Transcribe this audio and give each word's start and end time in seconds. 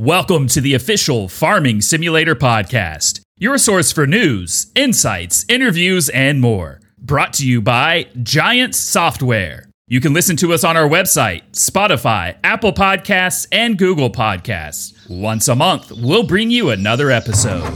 Welcome 0.00 0.46
to 0.46 0.62
the 0.62 0.72
official 0.72 1.28
Farming 1.28 1.82
Simulator 1.82 2.34
Podcast, 2.34 3.20
your 3.36 3.58
source 3.58 3.92
for 3.92 4.06
news, 4.06 4.72
insights, 4.74 5.44
interviews, 5.46 6.08
and 6.08 6.40
more. 6.40 6.80
Brought 6.96 7.34
to 7.34 7.46
you 7.46 7.60
by 7.60 8.06
Giants 8.22 8.78
Software. 8.78 9.68
You 9.88 10.00
can 10.00 10.14
listen 10.14 10.36
to 10.36 10.54
us 10.54 10.64
on 10.64 10.74
our 10.74 10.88
website, 10.88 11.42
Spotify, 11.52 12.38
Apple 12.42 12.72
Podcasts, 12.72 13.46
and 13.52 13.76
Google 13.76 14.08
Podcasts. 14.08 14.94
Once 15.10 15.48
a 15.48 15.54
month, 15.54 15.92
we'll 15.94 16.26
bring 16.26 16.50
you 16.50 16.70
another 16.70 17.10
episode. 17.10 17.68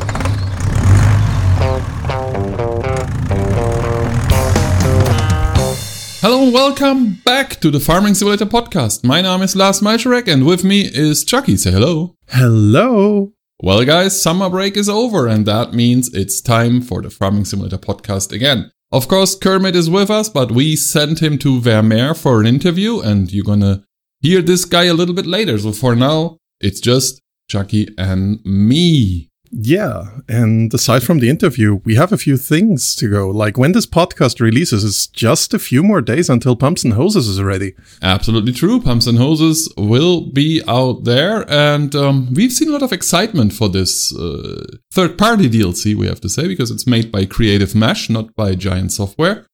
Hello 6.22 6.42
and 6.42 6.54
welcome 6.54 7.20
back 7.26 7.60
to 7.60 7.70
the 7.70 7.78
Farming 7.78 8.14
Simulator 8.14 8.46
podcast. 8.46 9.04
My 9.04 9.20
name 9.20 9.42
is 9.42 9.54
Lars 9.54 9.82
Malczarek 9.82 10.26
and 10.26 10.46
with 10.46 10.64
me 10.64 10.80
is 10.90 11.22
Chucky. 11.22 11.58
Say 11.58 11.70
hello. 11.70 12.13
Hello. 12.28 13.32
Well, 13.62 13.84
guys, 13.84 14.20
summer 14.20 14.50
break 14.50 14.76
is 14.76 14.88
over 14.88 15.28
and 15.28 15.46
that 15.46 15.72
means 15.72 16.12
it's 16.12 16.40
time 16.40 16.80
for 16.80 17.00
the 17.02 17.10
Farming 17.10 17.44
Simulator 17.44 17.78
podcast 17.78 18.32
again. 18.32 18.70
Of 18.90 19.08
course, 19.08 19.34
Kermit 19.34 19.76
is 19.76 19.90
with 19.90 20.10
us, 20.10 20.28
but 20.28 20.52
we 20.52 20.76
sent 20.76 21.22
him 21.22 21.38
to 21.38 21.60
Vermeer 21.60 22.14
for 22.14 22.40
an 22.40 22.46
interview 22.46 23.00
and 23.00 23.32
you're 23.32 23.44
gonna 23.44 23.84
hear 24.20 24.42
this 24.42 24.64
guy 24.64 24.84
a 24.84 24.94
little 24.94 25.14
bit 25.14 25.26
later. 25.26 25.58
So 25.58 25.72
for 25.72 25.94
now, 25.94 26.38
it's 26.60 26.80
just 26.80 27.20
Chucky 27.48 27.88
and 27.98 28.44
me. 28.44 29.30
Yeah, 29.56 30.08
and 30.28 30.74
aside 30.74 31.04
from 31.04 31.20
the 31.20 31.30
interview, 31.30 31.76
we 31.84 31.94
have 31.94 32.12
a 32.12 32.18
few 32.18 32.36
things 32.36 32.96
to 32.96 33.08
go. 33.08 33.30
Like 33.30 33.56
when 33.56 33.70
this 33.70 33.86
podcast 33.86 34.40
releases, 34.40 34.82
it's 34.82 35.06
just 35.06 35.54
a 35.54 35.60
few 35.60 35.84
more 35.84 36.00
days 36.00 36.28
until 36.28 36.56
Pumps 36.56 36.82
and 36.82 36.94
Hoses 36.94 37.28
is 37.28 37.40
ready. 37.40 37.74
Absolutely 38.02 38.52
true. 38.52 38.80
Pumps 38.80 39.06
and 39.06 39.16
Hoses 39.16 39.72
will 39.76 40.22
be 40.22 40.60
out 40.66 41.04
there, 41.04 41.48
and 41.48 41.94
um, 41.94 42.34
we've 42.34 42.52
seen 42.52 42.68
a 42.68 42.72
lot 42.72 42.82
of 42.82 42.92
excitement 42.92 43.52
for 43.52 43.68
this 43.68 44.12
uh, 44.16 44.64
third 44.92 45.16
party 45.16 45.48
DLC, 45.48 45.94
we 45.94 46.08
have 46.08 46.20
to 46.22 46.28
say, 46.28 46.48
because 46.48 46.72
it's 46.72 46.86
made 46.86 47.12
by 47.12 47.24
Creative 47.24 47.76
Mesh, 47.76 48.10
not 48.10 48.34
by 48.34 48.56
Giants 48.56 48.96
Software. 48.96 49.46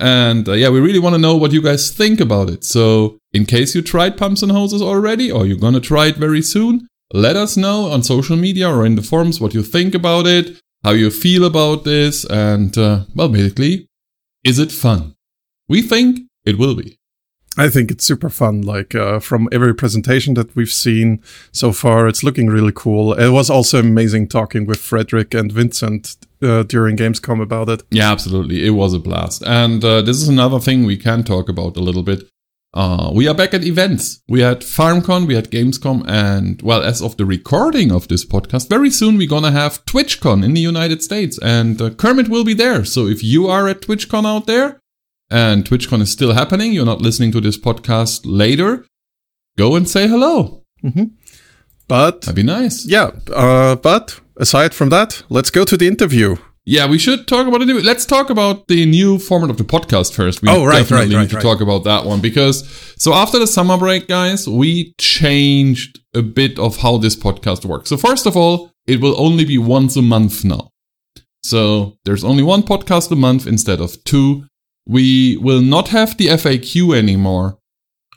And 0.00 0.48
uh, 0.48 0.54
yeah, 0.54 0.70
we 0.70 0.80
really 0.80 0.98
want 0.98 1.14
to 1.14 1.20
know 1.20 1.36
what 1.36 1.52
you 1.52 1.62
guys 1.62 1.92
think 1.92 2.20
about 2.20 2.50
it. 2.50 2.64
So, 2.64 3.18
in 3.32 3.46
case 3.46 3.76
you 3.76 3.82
tried 3.82 4.16
Pumps 4.16 4.42
and 4.42 4.50
Hoses 4.50 4.82
already, 4.82 5.30
or 5.30 5.46
you're 5.46 5.56
going 5.56 5.74
to 5.74 5.80
try 5.80 6.06
it 6.06 6.16
very 6.16 6.42
soon, 6.42 6.88
let 7.12 7.36
us 7.36 7.56
know 7.56 7.90
on 7.90 8.02
social 8.02 8.36
media 8.36 8.68
or 8.68 8.86
in 8.86 8.94
the 8.94 9.02
forums 9.02 9.40
what 9.40 9.54
you 9.54 9.62
think 9.62 9.94
about 9.94 10.26
it, 10.26 10.60
how 10.84 10.92
you 10.92 11.10
feel 11.10 11.44
about 11.44 11.84
this, 11.84 12.24
and, 12.24 12.76
uh, 12.78 13.04
well, 13.14 13.28
basically, 13.28 13.88
is 14.44 14.58
it 14.58 14.72
fun? 14.72 15.14
We 15.68 15.82
think 15.82 16.20
it 16.44 16.58
will 16.58 16.74
be. 16.74 16.98
I 17.58 17.68
think 17.68 17.90
it's 17.90 18.04
super 18.04 18.30
fun. 18.30 18.62
Like 18.62 18.94
uh, 18.94 19.18
from 19.18 19.48
every 19.50 19.74
presentation 19.74 20.34
that 20.34 20.54
we've 20.54 20.72
seen 20.72 21.20
so 21.52 21.72
far, 21.72 22.06
it's 22.06 22.22
looking 22.22 22.46
really 22.46 22.72
cool. 22.72 23.12
It 23.12 23.30
was 23.30 23.50
also 23.50 23.80
amazing 23.80 24.28
talking 24.28 24.66
with 24.66 24.78
Frederick 24.78 25.34
and 25.34 25.50
Vincent 25.50 26.16
uh, 26.42 26.62
during 26.62 26.96
Gamescom 26.96 27.42
about 27.42 27.68
it. 27.68 27.82
Yeah, 27.90 28.12
absolutely. 28.12 28.64
It 28.64 28.70
was 28.70 28.94
a 28.94 29.00
blast. 29.00 29.42
And 29.44 29.84
uh, 29.84 30.00
this 30.00 30.22
is 30.22 30.28
another 30.28 30.60
thing 30.60 30.84
we 30.84 30.96
can 30.96 31.24
talk 31.24 31.48
about 31.48 31.76
a 31.76 31.80
little 31.80 32.04
bit. 32.04 32.29
Uh, 32.72 33.10
we 33.12 33.26
are 33.26 33.34
back 33.34 33.52
at 33.52 33.64
events. 33.64 34.22
We 34.28 34.42
had 34.42 34.60
FarmCon, 34.60 35.26
we 35.26 35.34
had 35.34 35.50
Gamescom, 35.50 36.04
and 36.06 36.62
well, 36.62 36.82
as 36.82 37.02
of 37.02 37.16
the 37.16 37.24
recording 37.26 37.90
of 37.90 38.06
this 38.06 38.24
podcast, 38.24 38.68
very 38.68 38.90
soon 38.90 39.16
we're 39.16 39.28
gonna 39.28 39.50
have 39.50 39.84
TwitchCon 39.86 40.44
in 40.44 40.54
the 40.54 40.60
United 40.60 41.02
States, 41.02 41.36
and 41.42 41.82
uh, 41.82 41.90
Kermit 41.90 42.28
will 42.28 42.44
be 42.44 42.54
there. 42.54 42.84
So 42.84 43.08
if 43.08 43.24
you 43.24 43.48
are 43.48 43.66
at 43.66 43.80
TwitchCon 43.80 44.24
out 44.24 44.46
there, 44.46 44.80
and 45.30 45.64
TwitchCon 45.64 46.00
is 46.00 46.12
still 46.12 46.32
happening, 46.32 46.72
you're 46.72 46.86
not 46.86 47.02
listening 47.02 47.32
to 47.32 47.40
this 47.40 47.58
podcast 47.58 48.20
later, 48.24 48.86
go 49.58 49.74
and 49.74 49.88
say 49.88 50.06
hello. 50.06 50.62
Mm-hmm. 50.84 51.04
But 51.88 52.20
that'd 52.20 52.36
be 52.36 52.44
nice. 52.44 52.86
Yeah. 52.86 53.10
Uh, 53.34 53.74
but 53.74 54.20
aside 54.36 54.74
from 54.74 54.90
that, 54.90 55.24
let's 55.28 55.50
go 55.50 55.64
to 55.64 55.76
the 55.76 55.88
interview. 55.88 56.36
Yeah, 56.66 56.86
we 56.86 56.98
should 56.98 57.26
talk 57.26 57.46
about 57.46 57.62
it. 57.62 57.84
Let's 57.84 58.04
talk 58.04 58.28
about 58.28 58.68
the 58.68 58.84
new 58.84 59.18
format 59.18 59.50
of 59.50 59.56
the 59.56 59.64
podcast 59.64 60.12
first. 60.12 60.42
We 60.42 60.48
oh, 60.50 60.64
right, 60.64 60.78
definitely 60.78 61.14
right, 61.14 61.22
right, 61.22 61.32
need 61.32 61.36
to 61.36 61.40
talk 61.40 61.60
about 61.60 61.84
that 61.84 62.04
one 62.04 62.20
because 62.20 62.68
so 62.96 63.14
after 63.14 63.38
the 63.38 63.46
summer 63.46 63.78
break, 63.78 64.08
guys, 64.08 64.46
we 64.46 64.94
changed 64.98 66.00
a 66.14 66.22
bit 66.22 66.58
of 66.58 66.78
how 66.78 66.98
this 66.98 67.16
podcast 67.16 67.64
works. 67.64 67.88
So 67.88 67.96
first 67.96 68.26
of 68.26 68.36
all, 68.36 68.70
it 68.86 69.00
will 69.00 69.18
only 69.20 69.44
be 69.44 69.56
once 69.56 69.96
a 69.96 70.02
month 70.02 70.44
now. 70.44 70.70
So 71.42 71.96
there's 72.04 72.24
only 72.24 72.42
one 72.42 72.62
podcast 72.62 73.10
a 73.10 73.16
month 73.16 73.46
instead 73.46 73.80
of 73.80 74.02
two. 74.04 74.46
We 74.86 75.38
will 75.38 75.62
not 75.62 75.88
have 75.88 76.16
the 76.18 76.28
FAQ 76.28 76.94
anymore. 76.96 77.56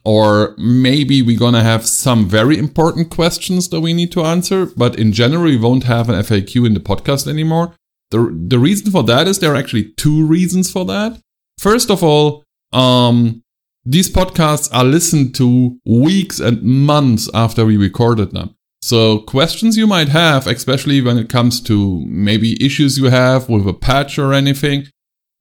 Or 0.06 0.54
maybe 0.58 1.22
we're 1.22 1.40
gonna 1.40 1.64
have 1.64 1.88
some 1.88 2.28
very 2.28 2.58
important 2.58 3.10
questions 3.10 3.70
that 3.70 3.80
we 3.80 3.94
need 3.94 4.12
to 4.12 4.24
answer, 4.24 4.66
but 4.66 5.00
in 5.00 5.14
general, 5.14 5.44
we 5.44 5.56
won't 5.56 5.86
have 5.86 6.10
an 6.10 6.16
FAQ 6.16 6.66
in 6.66 6.74
the 6.74 6.82
podcast 6.82 7.26
anymore. 7.26 7.74
The, 8.14 8.32
the 8.48 8.60
reason 8.60 8.92
for 8.92 9.02
that 9.04 9.28
is 9.28 9.40
there 9.40 9.54
are 9.54 9.58
actually 9.58 9.92
two 9.98 10.24
reasons 10.26 10.72
for 10.72 10.86
that. 10.86 11.20
First 11.58 11.90
of 11.90 12.04
all, 12.04 12.44
um, 12.72 13.42
these 13.86 14.10
podcasts 14.10 14.70
are 14.72 14.84
listened 14.84 15.34
to 15.36 15.80
weeks 15.84 16.40
and 16.40 16.62
months 16.62 17.28
after 17.34 17.66
we 17.66 17.76
recorded 17.76 18.32
them. 18.32 18.56
So 18.84 19.20
questions 19.20 19.78
you 19.78 19.88
might 19.88 20.10
have, 20.10 20.46
especially 20.46 21.02
when 21.02 21.18
it 21.18 21.28
comes 21.28 21.60
to 21.62 22.06
maybe 22.06 22.64
issues 22.64 23.00
you 23.00 23.06
have 23.06 23.50
with 23.50 23.68
a 23.68 23.74
patch 23.74 24.20
or 24.20 24.32
anything, 24.32 24.86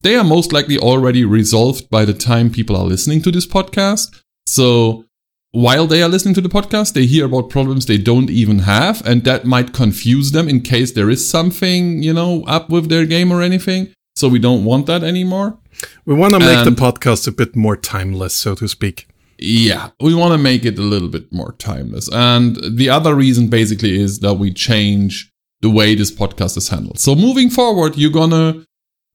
they 0.01 0.17
are 0.17 0.25
most 0.25 0.53
likely 0.53 0.79
already 0.79 1.27
resolved 1.27 1.91
by 1.91 2.07
the 2.07 2.15
time 2.15 2.51
people 2.51 2.77
are 2.77 2.87
listening 2.87 3.21
to 3.23 3.31
this 3.31 3.47
podcast. 3.47 4.23
So 4.47 5.05
while 5.53 5.87
they 5.87 6.03
are 6.03 6.09
listening 6.09 6.35
to 6.35 6.41
the 6.41 6.49
podcast, 6.49 6.95
they 6.95 7.07
hear 7.07 7.27
about 7.27 7.51
problems 7.51 7.87
they 7.87 7.99
don't 7.99 8.31
even 8.31 8.61
have, 8.61 9.07
and 9.07 9.25
that 9.25 9.45
might 9.45 9.73
confuse 9.73 10.33
them 10.33 10.49
in 10.49 10.61
case 10.61 10.93
there 10.93 11.11
is 11.11 11.29
something, 11.29 12.03
you 12.03 12.13
know, 12.13 12.43
up 12.47 12.71
with 12.71 12.89
their 12.89 13.07
game 13.07 13.31
or 13.31 13.43
anything. 13.43 13.93
So 14.17 14.29
we 14.29 14.39
don't 14.39 14.65
want 14.65 14.87
that 14.87 15.03
anymore. 15.03 15.59
We 16.05 16.15
want 16.15 16.35
to 16.35 16.41
make 16.41 16.49
And- 16.59 16.67
the 16.77 16.81
podcast 16.81 17.27
a 17.29 17.33
bit 17.33 17.55
more 17.55 17.77
timeless, 17.77 18.35
so 18.35 18.55
to 18.57 18.67
speak. 18.69 19.07
Yeah, 19.39 19.89
we 20.01 20.15
want 20.15 20.33
to 20.33 20.39
make 20.39 20.65
it 20.65 20.79
a 20.79 20.83
little 20.83 21.09
bit 21.09 21.33
more 21.33 21.55
timeless. 21.59 22.09
And 22.13 22.59
the 22.77 22.89
other 22.91 23.15
reason 23.15 23.49
basically 23.49 24.01
is 24.01 24.21
that 24.21 24.35
we 24.35 24.53
change 24.53 25.31
the 25.63 25.71
way 25.71 25.95
this 25.95 26.13
podcast 26.13 26.57
is 26.57 26.69
handled. 26.69 26.99
So 27.01 27.15
moving 27.15 27.51
forward, 27.51 27.97
you're 27.97 28.11
gonna 28.11 28.65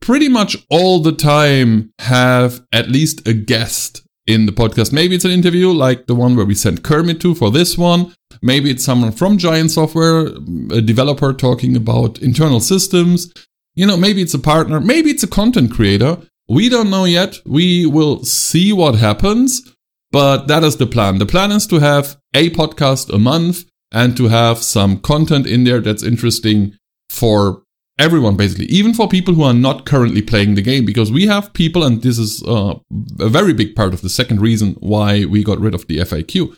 pretty 0.01 0.27
much 0.29 0.57
all 0.69 1.01
the 1.01 1.13
time 1.13 1.91
have 1.99 2.61
at 2.73 2.89
least 2.89 3.27
a 3.27 3.33
guest 3.33 4.01
in 4.27 4.45
the 4.45 4.51
podcast. 4.51 4.91
Maybe 4.91 5.15
it's 5.15 5.25
an 5.25 5.31
interview 5.31 5.71
like 5.71 6.05
the 6.05 6.15
one 6.15 6.35
where 6.35 6.45
we 6.45 6.53
sent 6.53 6.83
Kermit 6.83 7.19
to 7.21 7.33
for 7.33 7.49
this 7.49 7.77
one. 7.77 8.13
Maybe 8.41 8.69
it's 8.69 8.83
someone 8.83 9.11
from 9.13 9.37
Giants 9.37 9.73
Software, 9.73 10.27
a 10.71 10.81
developer 10.81 11.33
talking 11.33 11.75
about 11.75 12.19
internal 12.19 12.59
systems. 12.59 13.33
You 13.75 13.85
know, 13.85 13.97
maybe 13.97 14.21
it's 14.21 14.33
a 14.33 14.39
partner, 14.39 14.79
maybe 14.79 15.09
it's 15.09 15.23
a 15.23 15.27
content 15.27 15.71
creator. 15.71 16.17
We 16.49 16.69
don't 16.69 16.89
know 16.89 17.05
yet. 17.05 17.39
We 17.45 17.85
will 17.85 18.23
see 18.23 18.71
what 18.71 18.95
happens. 18.95 19.73
But 20.11 20.47
that 20.47 20.63
is 20.63 20.77
the 20.77 20.87
plan. 20.87 21.17
The 21.17 21.25
plan 21.25 21.51
is 21.51 21.67
to 21.67 21.79
have 21.79 22.17
a 22.33 22.49
podcast 22.51 23.13
a 23.13 23.19
month 23.19 23.65
and 23.91 24.15
to 24.17 24.29
have 24.29 24.59
some 24.59 24.99
content 24.99 25.45
in 25.45 25.63
there 25.63 25.79
that's 25.79 26.03
interesting 26.03 26.77
for 27.09 27.63
everyone, 27.99 28.35
basically, 28.35 28.65
even 28.65 28.93
for 28.93 29.07
people 29.07 29.33
who 29.33 29.43
are 29.43 29.53
not 29.53 29.85
currently 29.85 30.21
playing 30.21 30.55
the 30.55 30.61
game, 30.61 30.85
because 30.85 31.11
we 31.11 31.27
have 31.27 31.53
people, 31.53 31.83
and 31.83 32.01
this 32.01 32.17
is 32.17 32.43
uh, 32.43 32.75
a 33.19 33.29
very 33.29 33.53
big 33.53 33.75
part 33.75 33.93
of 33.93 34.01
the 34.01 34.09
second 34.09 34.41
reason 34.41 34.75
why 34.79 35.25
we 35.25 35.43
got 35.43 35.59
rid 35.59 35.73
of 35.73 35.87
the 35.87 35.97
FAQ. 35.97 36.55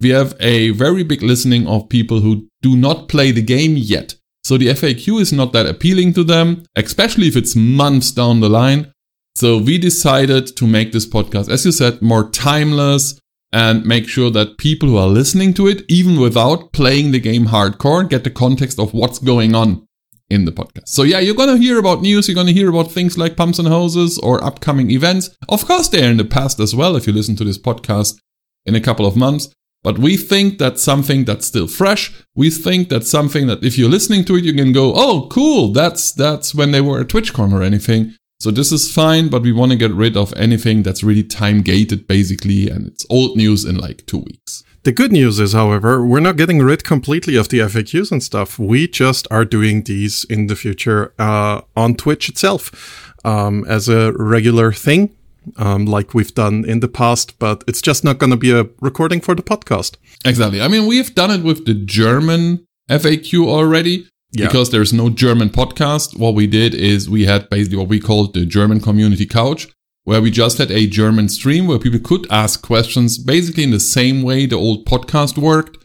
We 0.00 0.10
have 0.10 0.36
a 0.40 0.70
very 0.70 1.02
big 1.02 1.22
listening 1.22 1.66
of 1.66 1.88
people 1.88 2.20
who 2.20 2.48
do 2.62 2.76
not 2.76 3.08
play 3.08 3.30
the 3.30 3.42
game 3.42 3.76
yet. 3.76 4.14
So 4.44 4.56
the 4.56 4.68
FAQ 4.68 5.20
is 5.20 5.32
not 5.32 5.52
that 5.54 5.66
appealing 5.66 6.12
to 6.14 6.24
them, 6.24 6.64
especially 6.76 7.26
if 7.26 7.36
it's 7.36 7.56
months 7.56 8.12
down 8.12 8.40
the 8.40 8.48
line. 8.48 8.92
So 9.34 9.58
we 9.58 9.78
decided 9.78 10.56
to 10.56 10.66
make 10.66 10.92
this 10.92 11.06
podcast, 11.06 11.50
as 11.50 11.64
you 11.64 11.72
said, 11.72 12.00
more 12.00 12.30
timeless 12.30 13.18
and 13.52 13.84
make 13.84 14.08
sure 14.08 14.30
that 14.30 14.58
people 14.58 14.88
who 14.88 14.96
are 14.98 15.08
listening 15.08 15.54
to 15.54 15.66
it, 15.66 15.82
even 15.88 16.20
without 16.20 16.72
playing 16.72 17.10
the 17.10 17.20
game 17.20 17.46
hardcore, 17.46 18.08
get 18.08 18.22
the 18.24 18.30
context 18.30 18.78
of 18.78 18.94
what's 18.94 19.18
going 19.18 19.54
on 19.54 19.86
in 20.28 20.44
the 20.44 20.52
podcast. 20.52 20.88
So 20.88 21.02
yeah, 21.02 21.20
you're 21.20 21.34
gonna 21.34 21.56
hear 21.56 21.78
about 21.78 22.02
news, 22.02 22.28
you're 22.28 22.34
gonna 22.34 22.52
hear 22.52 22.68
about 22.70 22.90
things 22.92 23.16
like 23.16 23.36
pumps 23.36 23.58
and 23.58 23.68
hoses 23.68 24.18
or 24.18 24.42
upcoming 24.42 24.90
events. 24.90 25.30
Of 25.48 25.66
course, 25.66 25.88
they're 25.88 26.10
in 26.10 26.16
the 26.16 26.24
past 26.24 26.60
as 26.60 26.74
well 26.74 26.96
if 26.96 27.06
you 27.06 27.12
listen 27.12 27.36
to 27.36 27.44
this 27.44 27.58
podcast 27.58 28.18
in 28.64 28.74
a 28.74 28.80
couple 28.80 29.06
of 29.06 29.16
months. 29.16 29.48
But 29.82 29.98
we 30.00 30.16
think 30.16 30.58
that's 30.58 30.82
something 30.82 31.24
that's 31.24 31.46
still 31.46 31.68
fresh. 31.68 32.12
We 32.34 32.50
think 32.50 32.88
that's 32.88 33.08
something 33.08 33.46
that 33.46 33.62
if 33.62 33.78
you're 33.78 33.88
listening 33.88 34.24
to 34.24 34.34
it, 34.34 34.44
you 34.44 34.52
can 34.52 34.72
go, 34.72 34.92
oh, 34.96 35.28
cool, 35.30 35.72
that's 35.72 36.10
that's 36.10 36.54
when 36.54 36.72
they 36.72 36.80
were 36.80 37.00
at 37.00 37.06
TwitchCon 37.06 37.52
or 37.52 37.62
anything. 37.62 38.16
So 38.40 38.50
this 38.50 38.72
is 38.72 38.92
fine, 38.92 39.28
but 39.28 39.42
we 39.42 39.52
want 39.52 39.72
to 39.72 39.78
get 39.78 39.92
rid 39.92 40.16
of 40.16 40.34
anything 40.36 40.82
that's 40.82 41.04
really 41.04 41.22
time 41.22 41.62
gated, 41.62 42.06
basically, 42.06 42.68
and 42.68 42.86
it's 42.88 43.06
old 43.08 43.36
news 43.36 43.64
in 43.64 43.76
like 43.76 44.04
two 44.06 44.18
weeks. 44.18 44.62
The 44.86 44.92
good 44.92 45.10
news 45.10 45.40
is, 45.40 45.52
however, 45.52 46.06
we're 46.06 46.20
not 46.20 46.36
getting 46.36 46.62
rid 46.62 46.84
completely 46.84 47.34
of 47.34 47.48
the 47.48 47.58
FAQs 47.58 48.12
and 48.12 48.22
stuff. 48.22 48.56
We 48.56 48.86
just 48.86 49.26
are 49.32 49.44
doing 49.44 49.82
these 49.82 50.22
in 50.30 50.46
the 50.46 50.54
future 50.54 51.12
uh, 51.18 51.62
on 51.74 51.96
Twitch 51.96 52.28
itself 52.28 53.12
um, 53.24 53.64
as 53.66 53.88
a 53.88 54.12
regular 54.12 54.70
thing. 54.70 55.10
um, 55.56 55.86
like 55.86 56.14
we've 56.14 56.34
done 56.34 56.64
in 56.64 56.78
the 56.78 56.86
past, 56.86 57.36
but 57.40 57.64
it's 57.66 57.82
just 57.82 58.04
not 58.04 58.18
going 58.18 58.30
to 58.30 58.36
be 58.36 58.52
a 58.52 58.68
recording 58.80 59.20
for 59.20 59.34
the 59.34 59.42
podcast. 59.42 59.96
Exactly. 60.24 60.60
I 60.62 60.68
mean, 60.68 60.86
we've 60.86 61.12
done 61.16 61.32
it 61.32 61.42
with 61.42 61.66
the 61.66 61.74
German 61.74 62.64
FAQ 62.88 63.44
already. 63.48 64.06
Yeah. 64.30 64.46
Because 64.46 64.70
there's 64.70 64.92
no 64.92 65.10
German 65.10 65.48
podcast, 65.48 66.16
what 66.16 66.34
we 66.34 66.46
did 66.46 66.74
is 66.74 67.10
we 67.10 67.24
had 67.24 67.50
basically 67.50 67.78
what 67.78 67.88
we 67.88 67.98
called 67.98 68.34
the 68.34 68.46
German 68.46 68.80
Community 68.80 69.26
Couch, 69.26 69.66
where 70.06 70.22
we 70.22 70.30
just 70.30 70.58
had 70.58 70.70
a 70.70 70.86
German 70.86 71.28
stream 71.28 71.66
where 71.66 71.80
people 71.80 71.98
could 71.98 72.30
ask 72.30 72.62
questions 72.62 73.18
basically 73.18 73.64
in 73.64 73.72
the 73.72 73.80
same 73.80 74.22
way 74.22 74.46
the 74.46 74.54
old 74.54 74.86
podcast 74.86 75.36
worked, 75.36 75.84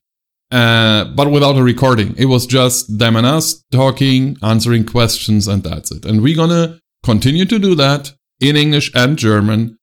uh, 0.52 1.06
but 1.16 1.32
without 1.32 1.58
a 1.58 1.64
recording. 1.64 2.14
It 2.18 2.26
was 2.26 2.46
just 2.46 3.00
them 3.00 3.16
and 3.16 3.26
us 3.26 3.64
talking, 3.72 4.38
answering 4.44 4.86
questions, 4.86 5.48
and 5.48 5.64
that's 5.64 5.92
it. 5.92 6.06
And 6.06 6.22
we're 6.22 6.36
gonna 6.36 6.80
continue 7.04 7.46
to 7.46 7.58
do 7.58 7.74
that 7.76 8.14
in 8.40 8.56
English 8.56 8.92
and 8.94 9.18
German 9.18 9.80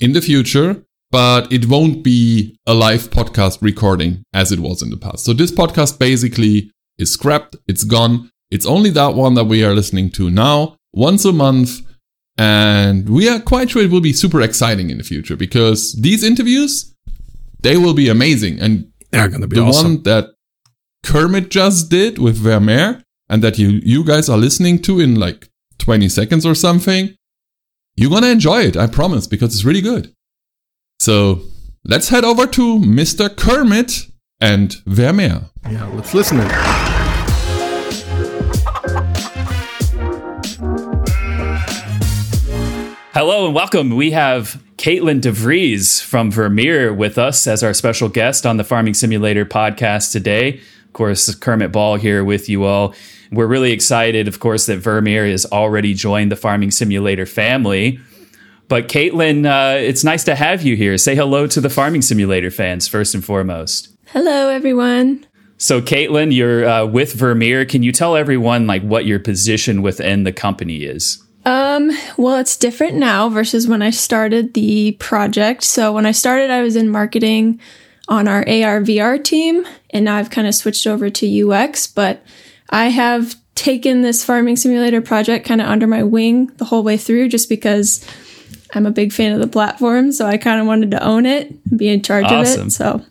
in 0.00 0.14
the 0.14 0.20
future, 0.20 0.82
but 1.12 1.52
it 1.52 1.68
won't 1.68 2.02
be 2.02 2.58
a 2.66 2.74
live 2.74 3.08
podcast 3.10 3.62
recording 3.62 4.24
as 4.32 4.50
it 4.50 4.58
was 4.58 4.82
in 4.82 4.90
the 4.90 4.96
past. 4.96 5.24
So 5.24 5.32
this 5.32 5.52
podcast 5.52 6.00
basically 6.00 6.72
is 6.98 7.12
scrapped. 7.12 7.54
It's 7.68 7.84
gone. 7.84 8.30
It's 8.50 8.66
only 8.66 8.90
that 8.90 9.14
one 9.14 9.34
that 9.34 9.44
we 9.44 9.64
are 9.64 9.74
listening 9.76 10.10
to 10.18 10.28
now 10.28 10.76
once 10.92 11.24
a 11.24 11.32
month. 11.32 11.85
And 12.38 13.08
we 13.08 13.28
are 13.28 13.40
quite 13.40 13.70
sure 13.70 13.82
it 13.82 13.90
will 13.90 14.00
be 14.02 14.12
super 14.12 14.42
exciting 14.42 14.90
in 14.90 14.98
the 14.98 15.04
future 15.04 15.36
because 15.36 15.94
these 15.94 16.22
interviews, 16.22 16.94
they 17.60 17.76
will 17.76 17.94
be 17.94 18.08
amazing. 18.08 18.60
And 18.60 18.90
They're 19.10 19.28
going 19.28 19.40
to 19.40 19.46
be 19.46 19.56
the 19.56 19.62
awesome. 19.62 19.94
one 19.94 20.02
that 20.02 20.30
Kermit 21.02 21.48
just 21.50 21.90
did 21.90 22.18
with 22.18 22.36
Vermeer 22.36 23.02
and 23.28 23.42
that 23.42 23.58
you, 23.58 23.80
you 23.82 24.04
guys 24.04 24.28
are 24.28 24.36
listening 24.36 24.82
to 24.82 25.00
in 25.00 25.14
like 25.14 25.48
20 25.78 26.08
seconds 26.08 26.44
or 26.44 26.54
something, 26.54 27.14
you're 27.96 28.10
going 28.10 28.22
to 28.22 28.30
enjoy 28.30 28.62
it. 28.62 28.76
I 28.76 28.86
promise 28.86 29.26
because 29.26 29.54
it's 29.54 29.64
really 29.64 29.80
good. 29.80 30.12
So 31.00 31.40
let's 31.84 32.10
head 32.10 32.24
over 32.24 32.46
to 32.46 32.78
Mr. 32.80 33.34
Kermit 33.34 34.08
and 34.40 34.74
Vermeer. 34.86 35.48
yeah, 35.70 35.86
let's 35.94 36.12
listen 36.12 36.38
in. 36.40 36.75
Hello 43.18 43.46
and 43.46 43.54
welcome. 43.54 43.96
We 43.96 44.10
have 44.10 44.62
Caitlin 44.76 45.22
DeVries 45.22 46.02
from 46.02 46.30
Vermeer 46.30 46.92
with 46.92 47.16
us 47.16 47.46
as 47.46 47.62
our 47.62 47.72
special 47.72 48.10
guest 48.10 48.44
on 48.44 48.58
the 48.58 48.62
Farming 48.62 48.92
Simulator 48.92 49.46
podcast 49.46 50.12
today. 50.12 50.60
Of 50.84 50.92
course, 50.92 51.34
Kermit 51.34 51.72
Ball 51.72 51.96
here 51.96 52.22
with 52.22 52.50
you 52.50 52.64
all. 52.64 52.94
We're 53.32 53.46
really 53.46 53.72
excited, 53.72 54.28
of 54.28 54.38
course, 54.38 54.66
that 54.66 54.80
Vermeer 54.80 55.26
has 55.28 55.46
already 55.46 55.94
joined 55.94 56.30
the 56.30 56.36
Farming 56.36 56.70
Simulator 56.70 57.24
family. 57.24 57.98
But 58.68 58.88
Caitlin, 58.88 59.46
uh, 59.46 59.78
it's 59.78 60.04
nice 60.04 60.24
to 60.24 60.34
have 60.34 60.60
you 60.60 60.76
here. 60.76 60.98
Say 60.98 61.14
hello 61.14 61.46
to 61.46 61.60
the 61.62 61.70
Farming 61.70 62.02
Simulator 62.02 62.50
fans 62.50 62.86
first 62.86 63.14
and 63.14 63.24
foremost. 63.24 63.88
Hello, 64.08 64.50
everyone. 64.50 65.24
So, 65.56 65.80
Caitlin, 65.80 66.34
you're 66.34 66.68
uh, 66.68 66.84
with 66.84 67.14
Vermeer. 67.14 67.64
Can 67.64 67.82
you 67.82 67.92
tell 67.92 68.14
everyone 68.14 68.66
like 68.66 68.82
what 68.82 69.06
your 69.06 69.20
position 69.20 69.80
within 69.80 70.24
the 70.24 70.34
company 70.34 70.84
is? 70.84 71.25
Um, 71.46 71.92
well, 72.18 72.38
it's 72.38 72.56
different 72.56 72.96
now 72.96 73.28
versus 73.28 73.68
when 73.68 73.80
I 73.80 73.90
started 73.90 74.54
the 74.54 74.92
project. 74.98 75.62
So 75.62 75.92
when 75.92 76.04
I 76.04 76.10
started, 76.10 76.50
I 76.50 76.62
was 76.62 76.74
in 76.74 76.88
marketing 76.90 77.60
on 78.08 78.26
our 78.26 78.40
AR 78.40 78.80
VR 78.80 79.22
team, 79.22 79.64
and 79.90 80.04
now 80.04 80.16
I've 80.16 80.30
kind 80.30 80.48
of 80.48 80.56
switched 80.56 80.88
over 80.88 81.08
to 81.08 81.50
UX. 81.52 81.86
But 81.86 82.24
I 82.70 82.86
have 82.86 83.36
taken 83.54 84.02
this 84.02 84.24
farming 84.24 84.56
simulator 84.56 85.00
project 85.00 85.46
kind 85.46 85.60
of 85.60 85.68
under 85.68 85.86
my 85.86 86.02
wing 86.02 86.48
the 86.56 86.64
whole 86.64 86.82
way 86.82 86.96
through, 86.96 87.28
just 87.28 87.48
because 87.48 88.04
I'm 88.74 88.84
a 88.84 88.90
big 88.90 89.12
fan 89.12 89.32
of 89.32 89.40
the 89.40 89.46
platform. 89.46 90.10
So 90.10 90.26
I 90.26 90.38
kind 90.38 90.60
of 90.60 90.66
wanted 90.66 90.90
to 90.90 91.02
own 91.02 91.26
it 91.26 91.54
and 91.70 91.78
be 91.78 91.88
in 91.88 92.02
charge 92.02 92.24
of 92.24 92.44
it. 92.44 92.70
So 92.72 93.04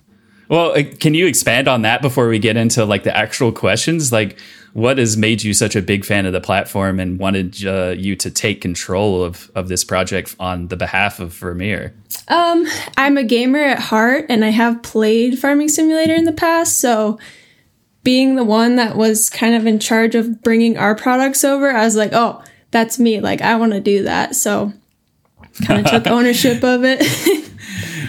Well, 0.49 0.77
uh, 0.77 0.83
can 0.99 1.13
you 1.13 1.25
expand 1.25 1.69
on 1.69 1.83
that 1.83 2.01
before 2.01 2.27
we 2.27 2.37
get 2.39 2.57
into 2.57 2.83
like 2.83 3.03
the 3.03 3.15
actual 3.15 3.53
questions? 3.53 4.11
Like, 4.11 4.37
what 4.75 4.97
has 4.97 5.15
made 5.15 5.41
you 5.41 5.53
such 5.53 5.73
a 5.73 5.81
big 5.81 6.03
fan 6.03 6.25
of 6.25 6.33
the 6.33 6.41
platform 6.41 6.99
and 6.99 7.17
wanted 7.17 7.65
uh, 7.65 7.95
you 7.97 8.13
to 8.13 8.29
take 8.29 8.59
control 8.59 9.23
of 9.23 9.49
of 9.55 9.69
this 9.69 9.85
project 9.85 10.35
on 10.37 10.67
the 10.67 10.75
behalf 10.75 11.21
of 11.21 11.31
Vermeer? 11.31 11.95
Um, 12.27 12.67
I'm 12.97 13.15
a 13.15 13.23
gamer 13.23 13.59
at 13.59 13.79
heart 13.79 14.25
and 14.27 14.43
I 14.43 14.49
have 14.49 14.83
played 14.83 15.39
Farming 15.39 15.69
Simulator 15.69 16.13
in 16.13 16.25
the 16.25 16.33
past, 16.33 16.81
so 16.81 17.17
being 18.03 18.35
the 18.35 18.43
one 18.43 18.75
that 18.75 18.97
was 18.97 19.29
kind 19.29 19.55
of 19.55 19.65
in 19.65 19.79
charge 19.79 20.13
of 20.13 20.43
bringing 20.43 20.77
our 20.77 20.93
products 20.93 21.45
over, 21.45 21.71
I 21.71 21.85
was 21.85 21.95
like, 21.95 22.11
"Oh, 22.11 22.43
that's 22.71 22.99
me. 22.99 23.21
Like 23.21 23.41
I 23.41 23.55
want 23.55 23.71
to 23.71 23.79
do 23.79 24.03
that." 24.03 24.35
So 24.35 24.73
kind 25.65 25.85
of 25.85 25.89
took 25.89 26.07
ownership 26.11 26.65
of 26.65 26.83
it. 26.83 26.99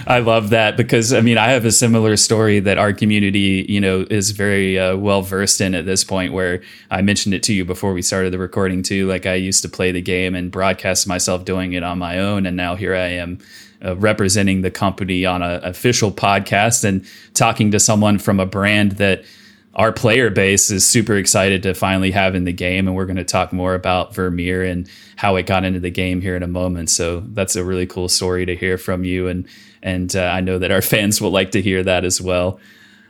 I 0.07 0.19
love 0.19 0.51
that 0.51 0.77
because 0.77 1.11
I 1.11 1.19
mean 1.19 1.37
I 1.37 1.51
have 1.51 1.65
a 1.65 1.71
similar 1.71 2.15
story 2.15 2.61
that 2.61 2.77
our 2.77 2.93
community 2.93 3.65
you 3.67 3.81
know 3.81 4.05
is 4.09 4.31
very 4.31 4.79
uh, 4.79 4.95
well 4.95 5.21
versed 5.21 5.59
in 5.59 5.75
at 5.75 5.85
this 5.85 6.05
point. 6.05 6.31
Where 6.31 6.61
I 6.89 7.01
mentioned 7.01 7.35
it 7.35 7.43
to 7.43 7.53
you 7.53 7.65
before 7.65 7.91
we 7.91 8.01
started 8.01 8.31
the 8.31 8.39
recording 8.39 8.83
too. 8.83 9.05
Like 9.07 9.25
I 9.25 9.33
used 9.33 9.63
to 9.63 9.69
play 9.69 9.91
the 9.91 10.01
game 10.01 10.33
and 10.33 10.49
broadcast 10.49 11.07
myself 11.07 11.43
doing 11.43 11.73
it 11.73 11.83
on 11.83 11.99
my 11.99 12.19
own, 12.19 12.45
and 12.45 12.55
now 12.55 12.75
here 12.75 12.95
I 12.95 13.07
am. 13.07 13.39
Uh, 13.85 13.95
representing 13.95 14.63
the 14.63 14.71
company 14.71 15.23
on 15.23 15.43
an 15.43 15.63
official 15.63 16.11
podcast 16.11 16.83
and 16.83 17.05
talking 17.35 17.69
to 17.69 17.79
someone 17.79 18.17
from 18.17 18.39
a 18.39 18.45
brand 18.47 18.93
that 18.93 19.23
our 19.77 19.91
player 19.91 20.29
base 20.29 20.71
is 20.71 20.85
super 20.85 21.15
excited 21.15 21.63
to 21.63 21.73
finally 21.73 22.11
have 22.11 22.35
in 22.35 22.43
the 22.43 22.51
game 22.51 22.87
and 22.87 22.95
we're 22.95 23.05
going 23.05 23.15
to 23.15 23.23
talk 23.23 23.53
more 23.53 23.75
about 23.75 24.13
Vermeer 24.13 24.63
and 24.63 24.89
how 25.15 25.35
it 25.35 25.45
got 25.45 25.63
into 25.63 25.79
the 25.79 25.91
game 25.91 26.19
here 26.19 26.35
in 26.35 26.43
a 26.43 26.47
moment 26.47 26.89
so 26.89 27.21
that's 27.27 27.55
a 27.55 27.63
really 27.63 27.85
cool 27.85 28.09
story 28.09 28.45
to 28.45 28.55
hear 28.55 28.77
from 28.77 29.03
you 29.03 29.27
and 29.27 29.47
and 29.83 30.15
uh, 30.15 30.23
I 30.23 30.41
know 30.41 30.57
that 30.59 30.71
our 30.71 30.81
fans 30.93 31.21
will 31.21 31.31
like 31.31 31.51
to 31.51 31.61
hear 31.61 31.83
that 31.83 32.03
as 32.03 32.19
well 32.19 32.59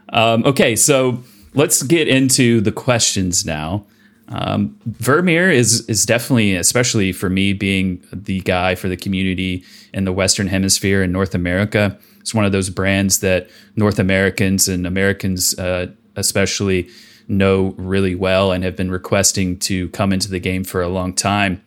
um, 0.09 0.45
okay 0.45 0.75
so 0.75 1.23
let's 1.53 1.81
get 1.83 2.07
into 2.07 2.61
the 2.61 2.71
questions 2.71 3.45
now 3.45 3.85
um, 4.29 4.77
Vermeer 4.85 5.49
is 5.49 5.87
is 5.87 6.05
definitely, 6.05 6.55
especially 6.55 7.13
for 7.13 7.29
me 7.29 7.53
being 7.53 8.03
the 8.11 8.41
guy 8.41 8.75
for 8.75 8.89
the 8.89 8.97
community 8.97 9.63
in 9.93 10.03
the 10.03 10.11
Western 10.11 10.47
Hemisphere 10.47 11.01
in 11.01 11.11
North 11.11 11.33
America. 11.33 11.97
It's 12.19 12.33
one 12.33 12.43
of 12.43 12.51
those 12.51 12.69
brands 12.69 13.19
that 13.19 13.49
North 13.77 13.99
Americans 13.99 14.67
and 14.67 14.85
Americans, 14.85 15.57
uh, 15.57 15.87
especially, 16.17 16.89
know 17.27 17.73
really 17.77 18.15
well 18.15 18.51
and 18.51 18.63
have 18.63 18.75
been 18.75 18.91
requesting 18.91 19.57
to 19.59 19.89
come 19.89 20.13
into 20.13 20.29
the 20.29 20.39
game 20.39 20.63
for 20.63 20.81
a 20.81 20.87
long 20.87 21.13
time. 21.13 21.63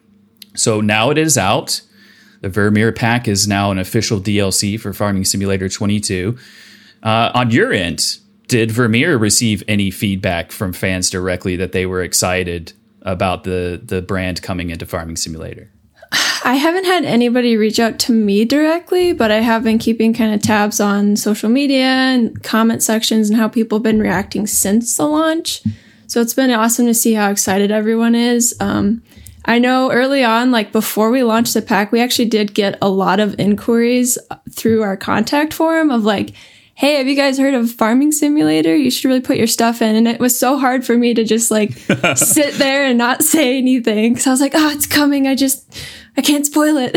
So 0.54 0.80
now 0.80 1.10
it 1.10 1.18
is 1.18 1.38
out. 1.38 1.82
The 2.40 2.48
Vermeer 2.48 2.92
pack 2.92 3.28
is 3.28 3.46
now 3.46 3.70
an 3.70 3.78
official 3.78 4.20
DLC 4.20 4.80
for 4.80 4.92
Farming 4.92 5.24
Simulator 5.24 5.68
22. 5.68 6.36
Uh, 7.02 7.30
on 7.34 7.50
your 7.50 7.72
end, 7.72 8.18
did 8.48 8.70
Vermeer 8.70 9.16
receive 9.16 9.62
any 9.68 9.90
feedback 9.90 10.50
from 10.50 10.72
fans 10.72 11.10
directly 11.10 11.56
that 11.56 11.72
they 11.72 11.86
were 11.86 12.02
excited 12.02 12.72
about 13.02 13.44
the 13.44 13.80
the 13.82 14.02
brand 14.02 14.42
coming 14.42 14.70
into 14.70 14.86
Farming 14.86 15.16
Simulator? 15.16 15.70
I 16.12 16.54
haven't 16.54 16.84
had 16.84 17.04
anybody 17.04 17.56
reach 17.56 17.78
out 17.78 17.98
to 18.00 18.12
me 18.12 18.44
directly, 18.44 19.12
but 19.12 19.30
I 19.30 19.40
have 19.40 19.62
been 19.62 19.78
keeping 19.78 20.12
kind 20.12 20.34
of 20.34 20.42
tabs 20.42 20.80
on 20.80 21.16
social 21.16 21.48
media 21.48 21.84
and 21.84 22.42
comment 22.42 22.82
sections 22.82 23.30
and 23.30 23.38
how 23.38 23.48
people 23.48 23.78
have 23.78 23.84
been 23.84 24.00
reacting 24.00 24.46
since 24.46 24.96
the 24.96 25.06
launch. 25.06 25.62
So 26.06 26.20
it's 26.20 26.34
been 26.34 26.50
awesome 26.50 26.86
to 26.86 26.94
see 26.94 27.12
how 27.12 27.30
excited 27.30 27.70
everyone 27.70 28.14
is. 28.14 28.56
Um, 28.58 29.02
I 29.44 29.58
know 29.58 29.90
early 29.90 30.24
on, 30.24 30.50
like 30.50 30.72
before 30.72 31.10
we 31.10 31.22
launched 31.22 31.54
the 31.54 31.62
pack, 31.62 31.92
we 31.92 32.00
actually 32.00 32.28
did 32.28 32.54
get 32.54 32.78
a 32.82 32.88
lot 32.88 33.20
of 33.20 33.38
inquiries 33.38 34.18
through 34.50 34.82
our 34.82 34.96
contact 34.96 35.54
form 35.54 35.90
of 35.90 36.04
like, 36.04 36.34
hey, 36.74 36.96
have 36.96 37.06
you 37.06 37.14
guys 37.14 37.38
heard 37.38 37.54
of 37.54 37.70
Farming 37.70 38.10
Simulator? 38.10 38.74
You 38.74 38.90
should 38.90 39.06
really 39.06 39.20
put 39.20 39.36
your 39.36 39.46
stuff 39.46 39.82
in. 39.82 39.96
And 39.96 40.08
it 40.08 40.18
was 40.18 40.38
so 40.38 40.58
hard 40.58 40.84
for 40.84 40.96
me 40.96 41.12
to 41.14 41.24
just 41.24 41.50
like 41.50 41.72
sit 42.16 42.54
there 42.54 42.86
and 42.86 42.96
not 42.96 43.22
say 43.22 43.58
anything 43.58 44.14
because 44.14 44.26
I 44.26 44.30
was 44.30 44.40
like, 44.40 44.54
oh, 44.54 44.70
it's 44.70 44.86
coming. 44.86 45.26
I 45.26 45.34
just, 45.34 45.70
I 46.16 46.22
can't 46.22 46.44
spoil 46.44 46.76
it. 46.78 46.90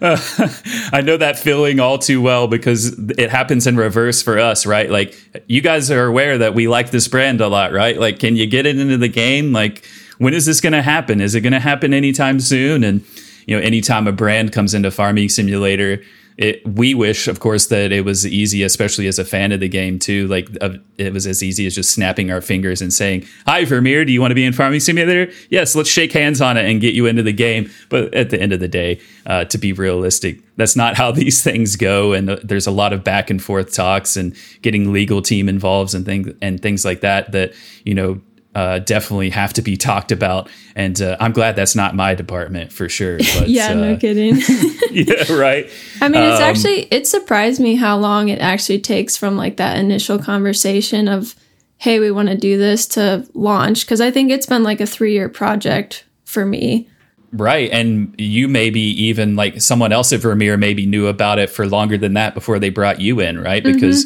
I 0.92 1.00
know 1.00 1.16
that 1.16 1.38
feeling 1.38 1.80
all 1.80 1.98
too 1.98 2.20
well 2.22 2.46
because 2.46 2.98
it 3.18 3.30
happens 3.30 3.66
in 3.66 3.76
reverse 3.76 4.22
for 4.22 4.38
us, 4.38 4.66
right? 4.66 4.90
Like 4.90 5.16
you 5.46 5.60
guys 5.60 5.90
are 5.90 6.06
aware 6.06 6.38
that 6.38 6.54
we 6.54 6.68
like 6.68 6.90
this 6.90 7.08
brand 7.08 7.40
a 7.40 7.48
lot, 7.48 7.72
right? 7.72 7.98
Like, 7.98 8.18
can 8.18 8.36
you 8.36 8.46
get 8.46 8.66
it 8.66 8.78
into 8.78 8.96
the 8.96 9.08
game? 9.08 9.52
Like, 9.52 9.86
when 10.18 10.34
is 10.34 10.46
this 10.46 10.60
going 10.60 10.72
to 10.72 10.82
happen? 10.82 11.20
Is 11.20 11.34
it 11.34 11.40
going 11.40 11.52
to 11.52 11.60
happen 11.60 11.92
anytime 11.92 12.40
soon? 12.40 12.84
And 12.84 13.04
you 13.46 13.56
know, 13.56 13.62
anytime 13.62 14.06
a 14.06 14.12
brand 14.12 14.52
comes 14.52 14.74
into 14.74 14.90
Farming 14.90 15.28
Simulator, 15.28 16.02
it, 16.36 16.66
we 16.66 16.94
wish, 16.94 17.28
of 17.28 17.38
course, 17.38 17.66
that 17.66 17.92
it 17.92 18.04
was 18.04 18.26
easy, 18.26 18.64
especially 18.64 19.06
as 19.06 19.20
a 19.20 19.24
fan 19.24 19.52
of 19.52 19.60
the 19.60 19.68
game 19.68 20.00
too. 20.00 20.26
Like 20.26 20.48
uh, 20.60 20.70
it 20.98 21.12
was 21.12 21.26
as 21.28 21.42
easy 21.42 21.64
as 21.66 21.76
just 21.76 21.90
snapping 21.90 22.30
our 22.32 22.40
fingers 22.40 22.82
and 22.82 22.92
saying, 22.92 23.26
"Hi, 23.46 23.64
Vermeer, 23.64 24.04
do 24.04 24.12
you 24.12 24.20
want 24.20 24.32
to 24.32 24.34
be 24.34 24.44
in 24.44 24.52
Farming 24.52 24.80
Simulator? 24.80 25.32
Yes, 25.50 25.76
let's 25.76 25.88
shake 25.88 26.12
hands 26.12 26.40
on 26.40 26.56
it 26.56 26.68
and 26.68 26.80
get 26.80 26.94
you 26.94 27.06
into 27.06 27.22
the 27.22 27.32
game." 27.32 27.70
But 27.88 28.12
at 28.14 28.30
the 28.30 28.40
end 28.40 28.52
of 28.52 28.58
the 28.58 28.68
day, 28.68 29.00
uh, 29.26 29.44
to 29.44 29.58
be 29.58 29.72
realistic, 29.72 30.40
that's 30.56 30.74
not 30.74 30.96
how 30.96 31.12
these 31.12 31.42
things 31.42 31.76
go. 31.76 32.12
And 32.12 32.28
there's 32.28 32.66
a 32.66 32.72
lot 32.72 32.92
of 32.92 33.04
back 33.04 33.30
and 33.30 33.40
forth 33.40 33.72
talks 33.72 34.16
and 34.16 34.34
getting 34.62 34.92
legal 34.92 35.22
team 35.22 35.48
involved 35.48 35.94
and 35.94 36.04
things 36.04 36.34
and 36.42 36.60
things 36.60 36.84
like 36.84 37.00
that. 37.02 37.30
That 37.30 37.54
you 37.84 37.94
know 37.94 38.20
uh, 38.54 38.78
definitely 38.80 39.30
have 39.30 39.52
to 39.54 39.62
be 39.62 39.76
talked 39.76 40.12
about. 40.12 40.48
And 40.76 41.00
uh, 41.00 41.16
I'm 41.20 41.32
glad 41.32 41.56
that's 41.56 41.74
not 41.74 41.94
my 41.94 42.14
department 42.14 42.72
for 42.72 42.88
sure. 42.88 43.18
But, 43.18 43.48
yeah, 43.48 43.74
no 43.74 43.94
uh, 43.94 43.98
kidding. 43.98 44.36
yeah, 44.90 45.32
right. 45.32 45.68
I 46.00 46.08
mean, 46.08 46.22
it's 46.22 46.40
Um, 46.40 46.42
actually 46.42 46.82
it 46.90 47.06
surprised 47.06 47.60
me 47.60 47.76
how 47.76 47.96
long 47.96 48.28
it 48.28 48.40
actually 48.40 48.80
takes 48.80 49.16
from 49.16 49.36
like 49.36 49.56
that 49.56 49.78
initial 49.78 50.18
conversation 50.18 51.08
of, 51.08 51.34
"Hey, 51.76 51.98
we 51.98 52.10
want 52.10 52.28
to 52.28 52.36
do 52.36 52.56
this" 52.58 52.86
to 52.88 53.26
launch 53.34 53.84
because 53.84 54.00
I 54.00 54.10
think 54.10 54.30
it's 54.30 54.46
been 54.46 54.62
like 54.62 54.80
a 54.80 54.86
three 54.86 55.12
year 55.12 55.28
project 55.28 56.04
for 56.24 56.46
me. 56.46 56.88
Right. 57.32 57.68
And 57.72 58.14
you 58.16 58.46
maybe 58.46 58.80
even 58.80 59.34
like 59.34 59.60
someone 59.60 59.90
else 59.90 60.12
at 60.12 60.20
Vermeer 60.20 60.56
maybe 60.56 60.86
knew 60.86 61.08
about 61.08 61.40
it 61.40 61.50
for 61.50 61.66
longer 61.66 61.98
than 61.98 62.14
that 62.14 62.32
before 62.32 62.60
they 62.60 62.70
brought 62.70 63.00
you 63.00 63.18
in, 63.18 63.40
right? 63.40 63.62
Because, 63.64 64.04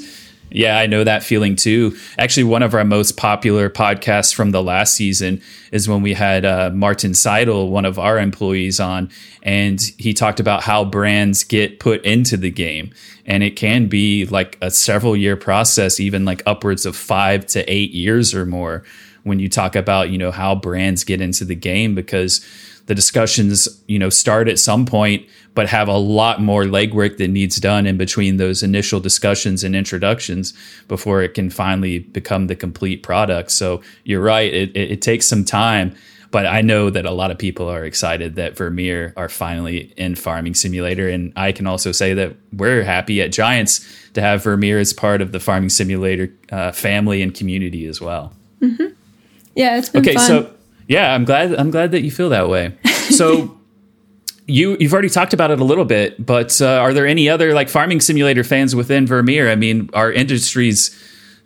yeah, 0.50 0.78
I 0.78 0.86
know 0.86 1.04
that 1.04 1.22
feeling 1.22 1.56
too. 1.56 1.96
Actually, 2.18 2.44
one 2.44 2.62
of 2.62 2.74
our 2.74 2.84
most 2.84 3.16
popular 3.16 3.68
podcasts 3.68 4.34
from 4.34 4.50
the 4.50 4.62
last 4.62 4.94
season 4.94 5.42
is 5.72 5.88
when 5.88 6.02
we 6.02 6.14
had 6.14 6.44
uh, 6.44 6.70
Martin 6.72 7.14
Seidel, 7.14 7.68
one 7.68 7.84
of 7.84 7.98
our 7.98 8.18
employees, 8.18 8.80
on, 8.80 9.10
and 9.42 9.80
he 9.98 10.14
talked 10.14 10.40
about 10.40 10.62
how 10.62 10.84
brands 10.84 11.44
get 11.44 11.80
put 11.80 12.04
into 12.04 12.36
the 12.36 12.50
game. 12.50 12.92
And 13.26 13.42
it 13.42 13.56
can 13.56 13.88
be 13.88 14.24
like 14.26 14.56
a 14.62 14.70
several 14.70 15.14
year 15.14 15.36
process, 15.36 16.00
even 16.00 16.24
like 16.24 16.42
upwards 16.46 16.86
of 16.86 16.96
five 16.96 17.44
to 17.48 17.70
eight 17.70 17.90
years 17.90 18.34
or 18.34 18.46
more 18.46 18.84
when 19.24 19.38
you 19.38 19.48
talk 19.48 19.76
about, 19.76 20.10
you 20.10 20.16
know, 20.16 20.30
how 20.30 20.54
brands 20.54 21.04
get 21.04 21.20
into 21.20 21.44
the 21.44 21.54
game 21.54 21.94
because 21.94 22.44
the 22.88 22.94
discussions, 22.94 23.68
you 23.86 23.98
know, 23.98 24.08
start 24.08 24.48
at 24.48 24.58
some 24.58 24.86
point, 24.86 25.26
but 25.54 25.68
have 25.68 25.88
a 25.88 25.96
lot 25.96 26.40
more 26.40 26.64
legwork 26.64 27.18
that 27.18 27.28
needs 27.28 27.56
done 27.56 27.86
in 27.86 27.98
between 27.98 28.38
those 28.38 28.62
initial 28.62 28.98
discussions 28.98 29.62
and 29.62 29.76
introductions 29.76 30.54
before 30.88 31.22
it 31.22 31.34
can 31.34 31.50
finally 31.50 31.98
become 31.98 32.46
the 32.46 32.56
complete 32.56 33.02
product. 33.02 33.50
So 33.50 33.82
you're 34.04 34.22
right, 34.22 34.52
it, 34.52 34.70
it, 34.74 34.90
it 34.92 35.02
takes 35.02 35.26
some 35.26 35.44
time. 35.44 35.94
But 36.30 36.46
I 36.46 36.60
know 36.62 36.90
that 36.90 37.06
a 37.06 37.10
lot 37.10 37.30
of 37.30 37.38
people 37.38 37.68
are 37.68 37.84
excited 37.84 38.36
that 38.36 38.56
Vermeer 38.56 39.14
are 39.16 39.28
finally 39.30 39.92
in 39.96 40.14
Farming 40.14 40.54
Simulator. 40.54 41.08
And 41.08 41.32
I 41.36 41.52
can 41.52 41.66
also 41.66 41.92
say 41.92 42.12
that 42.14 42.36
we're 42.52 42.84
happy 42.84 43.22
at 43.22 43.32
Giants 43.32 43.86
to 44.12 44.20
have 44.20 44.42
Vermeer 44.44 44.78
as 44.78 44.92
part 44.92 45.22
of 45.22 45.32
the 45.32 45.40
Farming 45.40 45.70
Simulator 45.70 46.30
uh, 46.52 46.72
family 46.72 47.22
and 47.22 47.34
community 47.34 47.86
as 47.86 48.00
well. 48.00 48.32
Yeah, 49.54 49.78
it's 49.78 49.88
been 49.88 50.02
Okay, 50.02 50.14
fun. 50.14 50.26
so 50.26 50.54
yeah, 50.88 51.14
I'm 51.14 51.24
glad 51.24 51.54
I'm 51.54 51.70
glad 51.70 51.92
that 51.92 52.02
you 52.02 52.10
feel 52.10 52.30
that 52.30 52.48
way. 52.48 52.76
So 53.10 53.56
you 54.46 54.76
you've 54.80 54.92
already 54.92 55.10
talked 55.10 55.34
about 55.34 55.50
it 55.50 55.60
a 55.60 55.64
little 55.64 55.84
bit, 55.84 56.24
but 56.24 56.60
uh, 56.60 56.78
are 56.78 56.94
there 56.94 57.06
any 57.06 57.28
other 57.28 57.52
like 57.52 57.68
farming 57.68 58.00
simulator 58.00 58.42
fans 58.42 58.74
within 58.74 59.06
Vermeer? 59.06 59.50
I 59.50 59.54
mean, 59.54 59.90
our 59.92 60.10
industries 60.10 60.90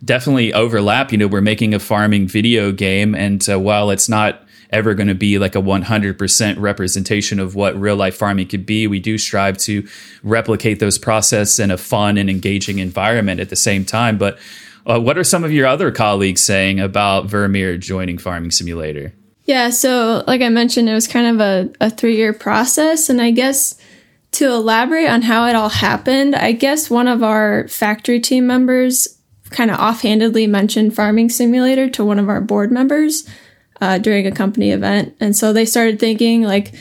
definitely 0.04 0.54
overlap. 0.54 1.10
You 1.10 1.18
know, 1.18 1.26
we're 1.26 1.40
making 1.40 1.74
a 1.74 1.80
farming 1.80 2.28
video 2.28 2.70
game, 2.70 3.16
and 3.16 3.46
uh, 3.50 3.58
while 3.58 3.90
it's 3.90 4.08
not 4.08 4.46
ever 4.70 4.94
going 4.94 5.08
to 5.08 5.14
be 5.14 5.38
like 5.38 5.54
a 5.54 5.60
100% 5.60 6.54
representation 6.58 7.38
of 7.38 7.54
what 7.54 7.78
real 7.78 7.94
life 7.94 8.16
farming 8.16 8.48
could 8.48 8.64
be, 8.64 8.86
we 8.86 8.98
do 8.98 9.18
strive 9.18 9.58
to 9.58 9.86
replicate 10.22 10.80
those 10.80 10.96
processes 10.96 11.60
in 11.60 11.70
a 11.70 11.76
fun 11.76 12.16
and 12.16 12.30
engaging 12.30 12.78
environment 12.78 13.38
at 13.38 13.50
the 13.50 13.56
same 13.56 13.84
time. 13.84 14.16
But 14.16 14.38
uh, 14.86 14.98
what 14.98 15.18
are 15.18 15.24
some 15.24 15.44
of 15.44 15.52
your 15.52 15.66
other 15.66 15.90
colleagues 15.90 16.42
saying 16.42 16.80
about 16.80 17.26
Vermeer 17.26 17.76
joining 17.76 18.16
Farming 18.16 18.50
Simulator? 18.50 19.12
Yeah, 19.44 19.70
so 19.70 20.22
like 20.26 20.40
I 20.40 20.48
mentioned, 20.48 20.88
it 20.88 20.94
was 20.94 21.08
kind 21.08 21.26
of 21.26 21.40
a, 21.40 21.72
a 21.80 21.90
three 21.90 22.16
year 22.16 22.32
process. 22.32 23.08
And 23.08 23.20
I 23.20 23.30
guess 23.30 23.76
to 24.32 24.46
elaborate 24.46 25.08
on 25.08 25.22
how 25.22 25.46
it 25.46 25.56
all 25.56 25.68
happened, 25.68 26.34
I 26.34 26.52
guess 26.52 26.88
one 26.88 27.08
of 27.08 27.22
our 27.22 27.68
factory 27.68 28.20
team 28.20 28.46
members 28.46 29.18
kind 29.50 29.70
of 29.70 29.78
offhandedly 29.78 30.46
mentioned 30.46 30.94
Farming 30.94 31.28
Simulator 31.28 31.90
to 31.90 32.04
one 32.04 32.18
of 32.18 32.28
our 32.28 32.40
board 32.40 32.72
members 32.72 33.28
uh, 33.80 33.98
during 33.98 34.26
a 34.26 34.32
company 34.32 34.70
event. 34.70 35.14
And 35.20 35.36
so 35.36 35.52
they 35.52 35.66
started 35.66 35.98
thinking 35.98 36.42
like 36.42 36.72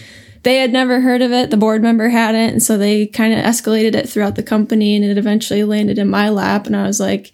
they 0.44 0.58
had 0.58 0.72
never 0.72 1.02
heard 1.02 1.22
of 1.22 1.32
it, 1.32 1.50
the 1.50 1.58
board 1.58 1.82
member 1.82 2.10
hadn't. 2.10 2.50
And 2.52 2.64
so 2.64 2.78
they 2.78 3.08
kind 3.08 3.34
of 3.34 3.40
escalated 3.40 3.96
it 3.96 4.08
throughout 4.08 4.36
the 4.36 4.44
company 4.44 4.96
and 4.96 5.04
it 5.04 5.18
eventually 5.18 5.64
landed 5.64 6.00
in 6.00 6.10
my 6.10 6.30
lap. 6.30 6.68
And 6.68 6.76
I 6.76 6.84
was 6.84 7.00
like, 7.00 7.34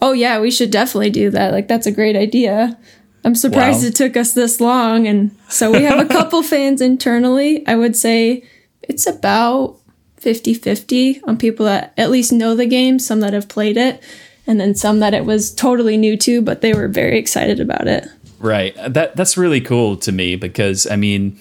oh, 0.00 0.12
yeah, 0.12 0.40
we 0.40 0.50
should 0.50 0.70
definitely 0.70 1.10
do 1.10 1.30
that. 1.30 1.52
Like, 1.52 1.68
that's 1.68 1.86
a 1.86 1.92
great 1.92 2.16
idea. 2.16 2.78
I'm 3.24 3.34
surprised 3.34 3.82
Wow. 3.82 3.88
it 3.88 3.94
took 3.94 4.16
us 4.16 4.32
this 4.32 4.60
long. 4.60 5.06
And 5.06 5.36
so 5.48 5.70
we 5.70 5.82
have 5.82 5.98
a 5.98 6.08
couple 6.12 6.42
fans 6.42 6.80
internally. 6.80 7.66
I 7.66 7.76
would 7.76 7.96
say 7.96 8.44
it's 8.82 9.06
about 9.06 9.76
50 10.18 10.54
50 10.54 11.22
on 11.24 11.36
people 11.36 11.66
that 11.66 11.92
at 11.96 12.10
least 12.10 12.32
know 12.32 12.54
the 12.54 12.66
game, 12.66 12.98
some 12.98 13.20
that 13.20 13.32
have 13.32 13.48
played 13.48 13.76
it, 13.76 14.02
and 14.46 14.60
then 14.60 14.74
some 14.74 15.00
that 15.00 15.14
it 15.14 15.24
was 15.24 15.54
totally 15.54 15.96
new 15.96 16.16
to, 16.18 16.42
but 16.42 16.60
they 16.60 16.72
were 16.74 16.88
very 16.88 17.18
excited 17.18 17.60
about 17.60 17.86
it. 17.86 18.08
Right. 18.38 18.76
Uh, 18.76 18.88
that 18.90 19.16
that's 19.16 19.36
really 19.36 19.60
cool 19.60 19.96
to 19.98 20.10
me 20.10 20.34
because 20.36 20.86
I 20.86 20.96
mean, 20.96 21.38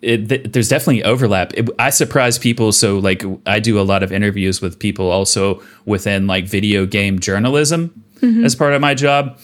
it, 0.00 0.28
th- 0.28 0.52
there's 0.52 0.68
definitely 0.68 1.04
overlap. 1.04 1.52
It, 1.54 1.68
I 1.78 1.90
surprise 1.90 2.38
people. 2.38 2.72
So 2.72 2.98
like, 2.98 3.24
I 3.46 3.60
do 3.60 3.78
a 3.78 3.82
lot 3.82 4.02
of 4.02 4.12
interviews 4.12 4.60
with 4.60 4.78
people 4.78 5.10
also 5.10 5.62
within 5.84 6.26
like 6.26 6.46
video 6.46 6.86
game 6.86 7.18
journalism 7.18 8.04
mm-hmm. 8.20 8.44
as 8.44 8.54
part 8.54 8.72
of 8.72 8.80
my 8.80 8.94
job. 8.94 9.38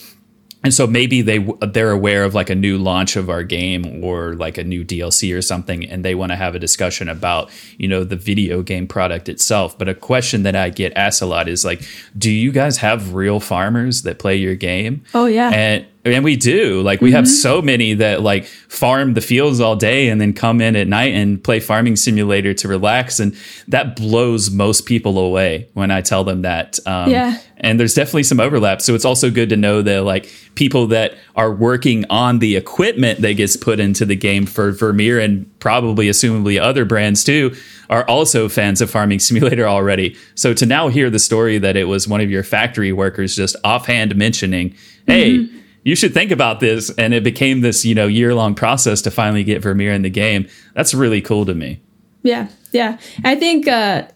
And 0.65 0.73
so 0.73 0.87
maybe 0.87 1.21
they 1.21 1.39
they're 1.61 1.91
aware 1.91 2.25
of 2.25 2.35
like 2.35 2.49
a 2.49 2.55
new 2.55 2.79
launch 2.79 3.17
of 3.17 3.29
our 3.29 3.43
game 3.45 4.03
or 4.03 4.35
like 4.35 4.57
a 4.57 4.65
new 4.65 4.85
DLC 4.85 5.37
or 5.37 5.43
something, 5.43 5.85
and 5.85 6.05
they 6.05 6.15
want 6.15 6.33
to 6.33 6.37
have 6.37 6.55
a 6.55 6.59
discussion 6.59 7.09
about 7.09 7.51
you 7.79 7.87
know 7.87 8.03
the 8.03 8.17
video 8.17 8.63
game 8.63 8.87
product 8.87 9.29
itself. 9.29 9.79
But 9.79 9.89
a 9.89 9.95
question 9.95 10.43
that 10.45 10.57
I 10.57 10.71
get 10.71 10.95
asked 10.97 11.21
a 11.21 11.27
lot 11.27 11.49
is 11.49 11.65
like, 11.65 11.83
do 12.17 12.31
you 12.31 12.51
guys 12.51 12.79
have 12.79 13.15
real 13.15 13.41
farmers 13.41 14.03
that 14.03 14.19
play 14.19 14.37
your 14.37 14.55
game? 14.55 15.05
Oh, 15.13 15.27
yeah. 15.27 15.51
and 15.51 15.87
and 16.05 16.25
we 16.25 16.37
do. 16.37 16.83
Like 16.83 17.01
we 17.01 17.13
have 17.13 17.27
so 17.27 17.63
many 17.63 17.95
that 17.95 18.21
like 18.23 18.45
farm 18.47 19.15
the 19.15 19.21
fields 19.21 19.61
all 19.61 19.75
day 19.77 20.09
and 20.09 20.21
then 20.21 20.33
come 20.33 20.61
in 20.61 20.77
at 20.77 20.87
night 20.87 21.15
and 21.15 21.43
play 21.43 21.61
farming 21.61 21.97
simulator 21.97 22.53
to 22.55 22.69
relax. 22.69 23.19
And 23.21 23.35
that 23.69 23.97
blows 23.97 24.51
most 24.51 24.85
people 24.87 25.19
away 25.19 25.69
when 25.75 25.91
i 25.91 26.01
tell 26.01 26.23
them 26.25 26.43
that 26.43 26.79
um, 26.87 27.11
Yeah. 27.11 27.39
and 27.57 27.81
there's 27.81 27.95
definitely 27.95 28.25
some 28.25 28.39
overlap. 28.41 28.83
So 28.83 28.95
it's 28.95 29.05
also 29.05 29.31
good 29.31 29.49
to 29.49 29.57
know 29.57 29.81
that 29.83 30.03
like 30.05 30.31
people 30.57 30.87
that 30.89 31.15
are 31.37 31.53
working 31.53 32.05
on 32.11 32.39
the 32.39 32.57
equipment 32.57 33.23
that 33.23 33.35
gets 33.35 33.57
put 33.57 33.81
into 33.81 34.05
the 34.05 34.17
game 34.17 34.45
for 34.47 34.73
vermeer 34.73 35.19
and 35.19 35.47
probably 35.59 36.09
assumably 36.09 36.61
other 36.61 36.85
brands 36.85 37.25
too 37.25 37.55
are 37.89 38.05
also 38.09 38.49
fans 38.49 38.81
of 38.81 38.91
farming 38.91 39.19
simulator 39.21 39.67
already. 39.67 40.17
So 40.35 40.53
to 40.55 40.67
now 40.67 40.89
hear 40.89 41.09
the 41.11 41.19
story 41.19 41.59
that 41.59 41.77
it 41.77 41.85
was 41.85 42.07
one 42.09 42.21
of 42.21 42.31
your 42.31 42.43
factory 42.43 42.93
workers 42.93 43.35
just 43.37 43.57
offhand 43.65 44.15
mentioning 44.17 44.75
hey 45.07 45.49
you 45.85 45.95
should 45.95 46.13
think 46.13 46.31
about 46.31 46.61
this 46.61 46.91
and 46.99 47.15
it 47.15 47.23
became 47.23 47.61
this 47.61 47.85
you 47.85 47.95
know 47.95 48.07
year 48.07 48.35
long 48.35 48.55
process 48.55 49.03
to 49.03 49.11
finally 49.11 49.45
get 49.45 49.63
vermeer 49.63 49.93
in 49.93 50.03
the 50.03 50.11
game 50.11 50.49
that's 50.75 50.95
really 50.95 51.21
cool 51.21 51.47
to 51.47 51.55
me 51.55 51.81
Yeah, 52.23 52.49
yeah. 52.73 52.99
I 53.23 53.37
think 53.37 53.69
uh 53.69 54.09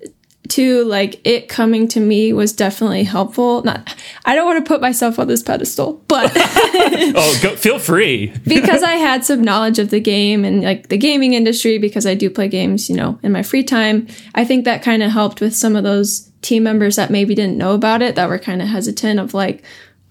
too 0.49 0.85
like 0.85 1.21
it 1.27 1.49
coming 1.49 1.87
to 1.89 2.01
me 2.01 2.33
was 2.33 2.53
definitely 2.53 3.05
helpful. 3.05 3.63
Not 3.63 3.95
I 4.25 4.35
don't 4.35 4.47
want 4.47 4.65
to 4.65 4.69
put 4.69 4.81
myself 4.81 5.19
on 5.19 5.29
this 5.29 5.43
pedestal, 5.43 6.03
but 6.09 6.33
oh 6.35 7.39
go, 7.43 7.55
feel 7.55 7.79
free 7.79 8.33
because 8.47 8.83
I 8.83 8.93
had 8.93 9.25
some 9.25 9.43
knowledge 9.43 9.79
of 9.79 9.91
the 9.91 10.01
game 10.01 10.45
and 10.45 10.63
like 10.63 10.89
the 10.89 10.97
gaming 10.97 11.35
industry 11.35 11.79
because 11.79 12.07
I 12.07 12.15
do 12.15 12.31
play 12.31 12.49
games, 12.49 12.89
you 12.89 12.97
know, 12.97 13.19
in 13.23 13.31
my 13.31 13.43
free 13.43 13.63
time. 13.63 14.09
I 14.35 14.45
think 14.45 14.65
that 14.65 14.83
kind 14.83 15.03
of 15.03 15.13
helped 15.13 15.41
with 15.41 15.55
some 15.55 15.77
of 15.77 15.85
those 15.85 16.31
team 16.41 16.63
members 16.63 16.97
that 16.97 17.11
maybe 17.11 17.35
didn't 17.35 17.59
know 17.59 17.75
about 17.75 18.01
it 18.01 18.15
that 18.15 18.29
were 18.29 18.39
kind 18.39 18.63
of 18.63 18.69
hesitant 18.69 19.21
of 19.21 19.35
like 19.35 19.63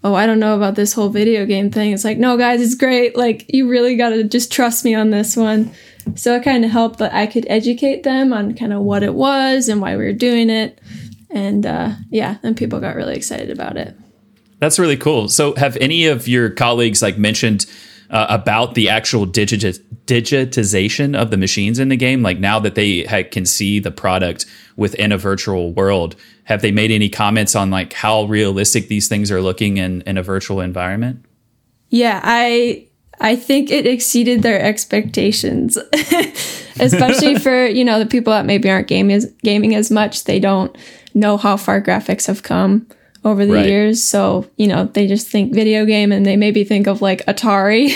oh, 0.04 0.14
I 0.14 0.26
don't 0.26 0.38
know 0.38 0.56
about 0.56 0.74
this 0.74 0.92
whole 0.92 1.08
video 1.08 1.44
game 1.46 1.70
thing. 1.70 1.92
It's 1.92 2.04
like, 2.04 2.18
no, 2.18 2.36
guys, 2.36 2.60
it's 2.60 2.74
great. 2.74 3.16
Like, 3.16 3.46
you 3.52 3.68
really 3.68 3.96
got 3.96 4.10
to 4.10 4.24
just 4.24 4.52
trust 4.52 4.84
me 4.84 4.94
on 4.94 5.10
this 5.10 5.36
one. 5.36 5.72
So 6.14 6.36
it 6.36 6.44
kind 6.44 6.64
of 6.64 6.70
helped 6.70 6.98
that 7.00 7.12
I 7.12 7.26
could 7.26 7.46
educate 7.48 8.02
them 8.02 8.32
on 8.32 8.54
kind 8.54 8.72
of 8.72 8.82
what 8.82 9.02
it 9.02 9.14
was 9.14 9.68
and 9.68 9.80
why 9.80 9.96
we 9.96 10.04
were 10.04 10.12
doing 10.12 10.50
it. 10.50 10.80
And 11.30 11.66
uh, 11.66 11.90
yeah, 12.10 12.38
and 12.42 12.56
people 12.56 12.80
got 12.80 12.96
really 12.96 13.14
excited 13.14 13.50
about 13.50 13.76
it. 13.76 13.94
That's 14.60 14.78
really 14.78 14.96
cool. 14.96 15.28
So, 15.28 15.54
have 15.56 15.76
any 15.76 16.06
of 16.06 16.26
your 16.26 16.48
colleagues 16.48 17.02
like 17.02 17.18
mentioned 17.18 17.66
uh, 18.10 18.26
about 18.28 18.74
the 18.74 18.88
actual 18.88 19.26
digit- 19.26 20.06
digitization 20.06 21.16
of 21.16 21.30
the 21.30 21.36
machines 21.36 21.78
in 21.78 21.88
the 21.88 21.96
game? 21.96 22.22
Like 22.22 22.38
now 22.38 22.58
that 22.60 22.74
they 22.74 23.04
ha- 23.04 23.28
can 23.30 23.46
see 23.46 23.78
the 23.78 23.90
product 23.90 24.46
within 24.76 25.12
a 25.12 25.18
virtual 25.18 25.72
world, 25.72 26.16
have 26.44 26.62
they 26.62 26.70
made 26.70 26.90
any 26.90 27.08
comments 27.08 27.54
on 27.54 27.70
like 27.70 27.92
how 27.92 28.24
realistic 28.24 28.88
these 28.88 29.08
things 29.08 29.30
are 29.30 29.42
looking 29.42 29.76
in 29.76 30.02
in 30.02 30.16
a 30.16 30.22
virtual 30.22 30.60
environment? 30.60 31.24
Yeah, 31.90 32.20
I 32.22 32.88
I 33.20 33.36
think 33.36 33.70
it 33.70 33.86
exceeded 33.86 34.42
their 34.42 34.60
expectations. 34.60 35.76
Especially 36.80 37.38
for, 37.40 37.66
you 37.66 37.84
know, 37.84 37.98
the 37.98 38.06
people 38.06 38.32
that 38.32 38.46
maybe 38.46 38.70
aren't 38.70 38.86
gaming 38.86 39.16
as, 39.16 39.26
gaming 39.42 39.74
as 39.74 39.90
much, 39.90 40.24
they 40.24 40.38
don't 40.38 40.76
know 41.14 41.36
how 41.36 41.56
far 41.56 41.82
graphics 41.82 42.26
have 42.26 42.42
come 42.42 42.86
over 43.24 43.44
the 43.44 43.54
Right. 43.54 43.68
years. 43.68 44.04
So, 44.04 44.48
you 44.56 44.66
know, 44.66 44.84
they 44.84 45.06
just 45.06 45.28
think 45.28 45.52
video 45.52 45.84
game 45.84 46.12
and 46.12 46.24
they 46.24 46.36
maybe 46.36 46.64
think 46.64 46.86
of 46.86 47.02
like 47.02 47.24
Atari. 47.26 47.90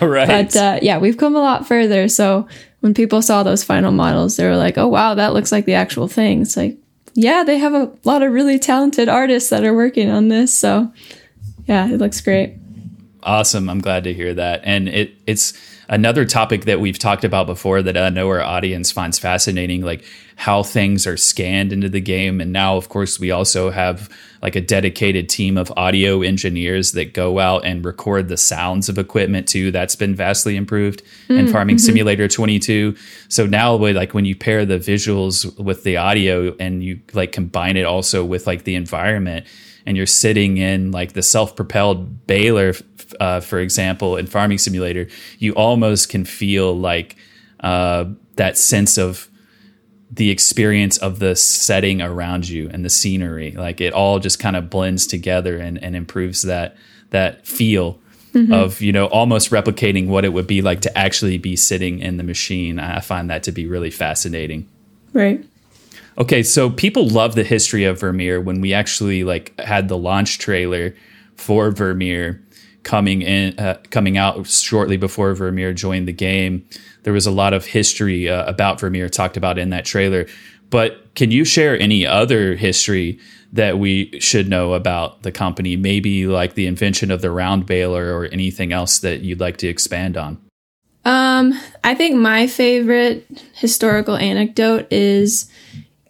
right. 0.00 0.28
but 0.28 0.56
uh, 0.56 0.78
yeah, 0.82 0.98
we've 0.98 1.16
come 1.16 1.36
a 1.36 1.40
lot 1.40 1.66
further. 1.66 2.08
So 2.08 2.48
when 2.80 2.94
people 2.94 3.22
saw 3.22 3.42
those 3.42 3.64
final 3.64 3.92
models, 3.92 4.36
they 4.36 4.44
were 4.44 4.56
like, 4.56 4.78
oh, 4.78 4.88
wow, 4.88 5.14
that 5.14 5.32
looks 5.34 5.52
like 5.52 5.64
the 5.64 5.74
actual 5.74 6.08
thing. 6.08 6.42
It's 6.42 6.56
like, 6.56 6.76
yeah, 7.14 7.42
they 7.44 7.58
have 7.58 7.74
a 7.74 7.90
lot 8.04 8.22
of 8.22 8.32
really 8.32 8.58
talented 8.58 9.08
artists 9.08 9.50
that 9.50 9.64
are 9.64 9.74
working 9.74 10.08
on 10.08 10.28
this. 10.28 10.56
So 10.56 10.92
yeah, 11.66 11.88
it 11.90 11.98
looks 11.98 12.20
great. 12.20 12.54
Awesome. 13.22 13.68
I'm 13.68 13.80
glad 13.80 14.04
to 14.04 14.14
hear 14.14 14.32
that. 14.34 14.62
And 14.64 14.88
it 14.88 15.14
it's 15.26 15.52
another 15.88 16.24
topic 16.24 16.64
that 16.66 16.80
we've 16.80 16.98
talked 16.98 17.24
about 17.24 17.46
before 17.46 17.82
that 17.82 17.96
I 17.96 18.08
know 18.10 18.28
our 18.28 18.42
audience 18.42 18.92
finds 18.92 19.18
fascinating, 19.18 19.82
like 19.82 20.04
how 20.36 20.62
things 20.62 21.06
are 21.06 21.16
scanned 21.16 21.72
into 21.72 21.88
the 21.88 22.00
game. 22.00 22.40
And 22.40 22.52
now, 22.52 22.76
of 22.76 22.88
course, 22.88 23.18
we 23.18 23.30
also 23.30 23.70
have 23.70 24.08
like 24.42 24.56
a 24.56 24.60
dedicated 24.60 25.28
team 25.28 25.56
of 25.56 25.72
audio 25.76 26.22
engineers 26.22 26.92
that 26.92 27.14
go 27.14 27.38
out 27.38 27.64
and 27.64 27.84
record 27.84 28.28
the 28.28 28.36
sounds 28.36 28.88
of 28.88 28.98
equipment 28.98 29.48
too. 29.48 29.70
That's 29.70 29.96
been 29.96 30.14
vastly 30.14 30.56
improved 30.56 31.02
in 31.28 31.48
Farming 31.48 31.78
Simulator 31.78 32.28
22. 32.28 32.96
So 33.28 33.46
now, 33.46 33.76
with 33.76 33.96
like 33.96 34.14
when 34.14 34.24
you 34.24 34.36
pair 34.36 34.64
the 34.64 34.78
visuals 34.78 35.58
with 35.58 35.84
the 35.84 35.96
audio 35.96 36.54
and 36.58 36.82
you 36.82 37.00
like 37.12 37.32
combine 37.32 37.76
it 37.76 37.84
also 37.84 38.24
with 38.24 38.46
like 38.46 38.64
the 38.64 38.74
environment, 38.74 39.46
and 39.86 39.96
you're 39.96 40.06
sitting 40.06 40.58
in 40.58 40.90
like 40.92 41.14
the 41.14 41.22
self-propelled 41.22 42.26
baler, 42.26 42.74
uh, 43.20 43.40
for 43.40 43.58
example, 43.58 44.16
in 44.18 44.26
Farming 44.26 44.58
Simulator, 44.58 45.08
you 45.38 45.52
almost 45.54 46.10
can 46.10 46.26
feel 46.26 46.78
like 46.78 47.16
uh, 47.60 48.04
that 48.36 48.58
sense 48.58 48.98
of 48.98 49.30
the 50.10 50.30
experience 50.30 50.96
of 50.98 51.18
the 51.18 51.36
setting 51.36 52.00
around 52.00 52.48
you 52.48 52.68
and 52.72 52.84
the 52.84 52.90
scenery. 52.90 53.52
Like 53.52 53.80
it 53.80 53.92
all 53.92 54.18
just 54.18 54.38
kind 54.38 54.56
of 54.56 54.70
blends 54.70 55.06
together 55.06 55.58
and, 55.58 55.82
and 55.82 55.94
improves 55.94 56.42
that 56.42 56.76
that 57.10 57.46
feel 57.46 57.98
mm-hmm. 58.32 58.52
of 58.52 58.80
you 58.80 58.92
know 58.92 59.06
almost 59.06 59.50
replicating 59.50 60.08
what 60.08 60.24
it 60.24 60.30
would 60.30 60.46
be 60.46 60.62
like 60.62 60.80
to 60.82 60.98
actually 60.98 61.38
be 61.38 61.56
sitting 61.56 62.00
in 62.00 62.16
the 62.16 62.22
machine. 62.22 62.78
I 62.78 63.00
find 63.00 63.30
that 63.30 63.42
to 63.44 63.52
be 63.52 63.66
really 63.66 63.90
fascinating. 63.90 64.68
Right. 65.12 65.44
Okay, 66.16 66.42
so 66.42 66.68
people 66.68 67.06
love 67.06 67.36
the 67.36 67.44
history 67.44 67.84
of 67.84 68.00
Vermeer 68.00 68.40
when 68.40 68.60
we 68.60 68.74
actually 68.74 69.22
like 69.22 69.58
had 69.60 69.88
the 69.88 69.96
launch 69.96 70.38
trailer 70.38 70.94
for 71.36 71.70
Vermeer 71.70 72.42
coming 72.82 73.22
in 73.22 73.58
uh, 73.58 73.80
coming 73.90 74.16
out 74.16 74.46
shortly 74.46 74.96
before 74.96 75.34
Vermeer 75.34 75.72
joined 75.72 76.08
the 76.08 76.12
game. 76.12 76.66
There 77.02 77.12
was 77.12 77.26
a 77.26 77.30
lot 77.30 77.52
of 77.52 77.66
history 77.66 78.28
uh, 78.28 78.48
about 78.48 78.80
Vermeer 78.80 79.08
talked 79.08 79.36
about 79.36 79.58
in 79.58 79.70
that 79.70 79.84
trailer. 79.84 80.26
But 80.70 81.14
can 81.14 81.30
you 81.30 81.44
share 81.44 81.78
any 81.78 82.06
other 82.06 82.54
history 82.54 83.18
that 83.52 83.78
we 83.78 84.20
should 84.20 84.48
know 84.48 84.74
about 84.74 85.22
the 85.22 85.32
company? 85.32 85.76
Maybe 85.76 86.26
like 86.26 86.54
the 86.54 86.66
invention 86.66 87.10
of 87.10 87.22
the 87.22 87.30
round 87.30 87.66
baler 87.66 88.14
or 88.14 88.26
anything 88.26 88.72
else 88.72 88.98
that 88.98 89.20
you'd 89.20 89.40
like 89.40 89.56
to 89.58 89.68
expand 89.68 90.16
on? 90.16 90.38
Um, 91.04 91.58
I 91.84 91.94
think 91.94 92.16
my 92.16 92.46
favorite 92.46 93.26
historical 93.54 94.16
anecdote 94.16 94.92
is 94.92 95.50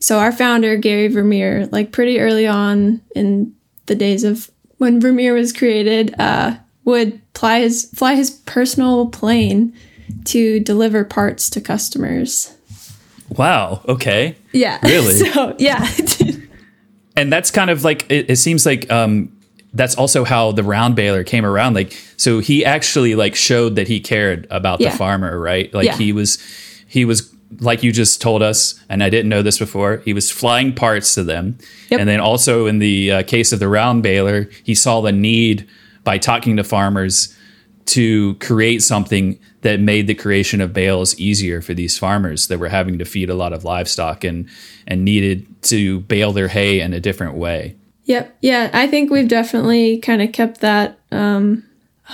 so 0.00 0.18
our 0.18 0.32
founder 0.32 0.76
Gary 0.76 1.08
Vermeer, 1.08 1.66
like 1.70 1.92
pretty 1.92 2.18
early 2.18 2.46
on 2.46 3.00
in 3.14 3.54
the 3.86 3.94
days 3.94 4.24
of 4.24 4.50
when 4.78 5.00
Vermeer 5.00 5.34
was 5.34 5.52
created, 5.52 6.14
uh, 6.18 6.56
would 6.84 7.20
fly 7.34 7.60
his 7.60 7.90
fly 7.94 8.14
his 8.14 8.30
personal 8.30 9.06
plane 9.08 9.74
to 10.24 10.58
deliver 10.60 11.04
parts 11.04 11.50
to 11.50 11.60
customers. 11.60 12.54
Wow. 13.28 13.82
Okay. 13.86 14.36
Yeah. 14.52 14.78
Really? 14.82 15.14
So 15.14 15.54
yeah. 15.58 15.86
and 17.16 17.32
that's 17.32 17.50
kind 17.50 17.70
of 17.70 17.84
like 17.84 18.10
it, 18.10 18.30
it 18.30 18.36
seems 18.36 18.64
like 18.64 18.90
um 18.90 19.32
that's 19.74 19.94
also 19.96 20.24
how 20.24 20.52
the 20.52 20.62
round 20.62 20.96
baler 20.96 21.22
came 21.24 21.44
around 21.44 21.74
like 21.74 21.92
so 22.16 22.38
he 22.38 22.64
actually 22.64 23.14
like 23.14 23.34
showed 23.34 23.76
that 23.76 23.86
he 23.86 24.00
cared 24.00 24.46
about 24.50 24.80
Yeah. 24.80 24.90
the 24.90 24.96
farmer 24.96 25.38
right 25.38 25.72
like 25.74 25.84
Yeah. 25.86 25.96
he 25.96 26.12
was 26.12 26.38
he 26.88 27.04
was 27.04 27.32
like 27.60 27.82
you 27.82 27.92
just 27.92 28.20
told 28.20 28.42
us 28.42 28.82
and 28.88 29.02
i 29.02 29.08
didn't 29.08 29.28
know 29.28 29.40
this 29.42 29.58
before 29.58 29.98
he 30.04 30.12
was 30.12 30.30
flying 30.30 30.74
parts 30.74 31.14
to 31.14 31.22
them 31.22 31.56
Yep. 31.90 32.00
and 32.00 32.08
then 32.08 32.20
also 32.20 32.66
in 32.66 32.78
the 32.80 33.12
uh, 33.12 33.22
case 33.22 33.52
of 33.52 33.60
the 33.60 33.68
round 33.68 34.02
baler 34.02 34.48
he 34.64 34.74
saw 34.74 35.00
the 35.00 35.12
need 35.12 35.66
by 36.04 36.18
talking 36.18 36.56
to 36.56 36.64
farmers 36.64 37.34
to 37.86 38.34
create 38.34 38.82
something 38.82 39.38
that 39.62 39.80
made 39.80 40.06
the 40.06 40.14
creation 40.14 40.60
of 40.60 40.74
bales 40.74 41.18
easier 41.18 41.62
for 41.62 41.72
these 41.72 41.96
farmers 41.96 42.48
that 42.48 42.58
were 42.58 42.68
having 42.68 42.98
to 42.98 43.04
feed 43.06 43.30
a 43.30 43.34
lot 43.34 43.52
of 43.54 43.64
livestock 43.64 44.24
and 44.24 44.46
and 44.86 45.04
needed 45.04 45.46
to 45.62 46.00
bale 46.00 46.32
their 46.32 46.48
hay 46.48 46.80
in 46.80 46.92
a 46.92 47.00
different 47.00 47.34
way 47.34 47.76
Yep. 48.04 48.38
Yeah, 48.40 48.70
I 48.72 48.86
think 48.86 49.10
we've 49.10 49.28
definitely 49.28 49.98
kind 49.98 50.22
of 50.22 50.32
kept 50.32 50.60
that 50.60 50.98
um 51.12 51.64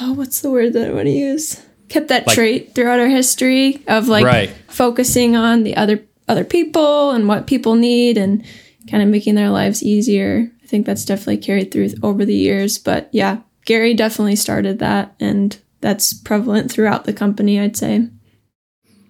oh, 0.00 0.12
what's 0.12 0.40
the 0.40 0.50
word 0.50 0.72
that 0.72 0.88
I 0.90 0.92
want 0.92 1.06
to 1.06 1.10
use? 1.12 1.62
Kept 1.94 2.08
that 2.08 2.26
Like- 2.26 2.34
trait 2.34 2.74
throughout 2.74 2.98
our 2.98 3.06
history 3.08 3.78
of 3.86 4.08
like 4.08 4.24
Right. 4.24 4.50
focusing 4.66 5.36
on 5.36 5.62
the 5.62 5.76
other 5.76 6.02
other 6.26 6.42
people 6.42 7.12
and 7.12 7.28
what 7.28 7.46
people 7.46 7.76
need 7.76 8.18
and 8.18 8.42
kind 8.90 9.00
of 9.00 9.08
making 9.08 9.36
their 9.36 9.50
lives 9.50 9.80
easier. 9.80 10.50
I 10.64 10.66
think 10.66 10.86
that's 10.86 11.04
definitely 11.04 11.36
carried 11.36 11.70
through 11.70 11.90
over 12.02 12.24
the 12.24 12.34
years, 12.34 12.78
but 12.78 13.10
yeah, 13.12 13.36
Gary 13.64 13.94
definitely 13.94 14.34
started 14.34 14.80
that 14.80 15.14
and 15.20 15.56
that's 15.82 16.12
prevalent 16.12 16.72
throughout 16.72 17.04
the 17.04 17.12
company, 17.12 17.60
I'd 17.60 17.76
say. 17.76 18.08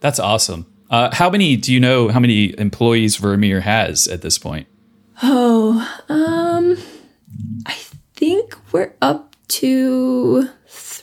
That's 0.01 0.19
awesome. 0.19 0.67
Uh, 0.91 1.09
how 1.15 1.31
many 1.31 1.57
do 1.57 1.73
you 1.73 1.81
know? 1.81 2.09
How 2.09 2.21
many 2.21 2.53
employees 2.59 3.17
Vermeer 3.17 3.61
has 3.61 4.07
at 4.09 4.21
this 4.21 4.37
point? 4.37 4.67
Oh, 5.23 5.89
um, 6.11 6.77
I 7.65 7.73
think 8.15 8.57
we're 8.73 8.93
up 9.01 9.35
to 9.49 10.51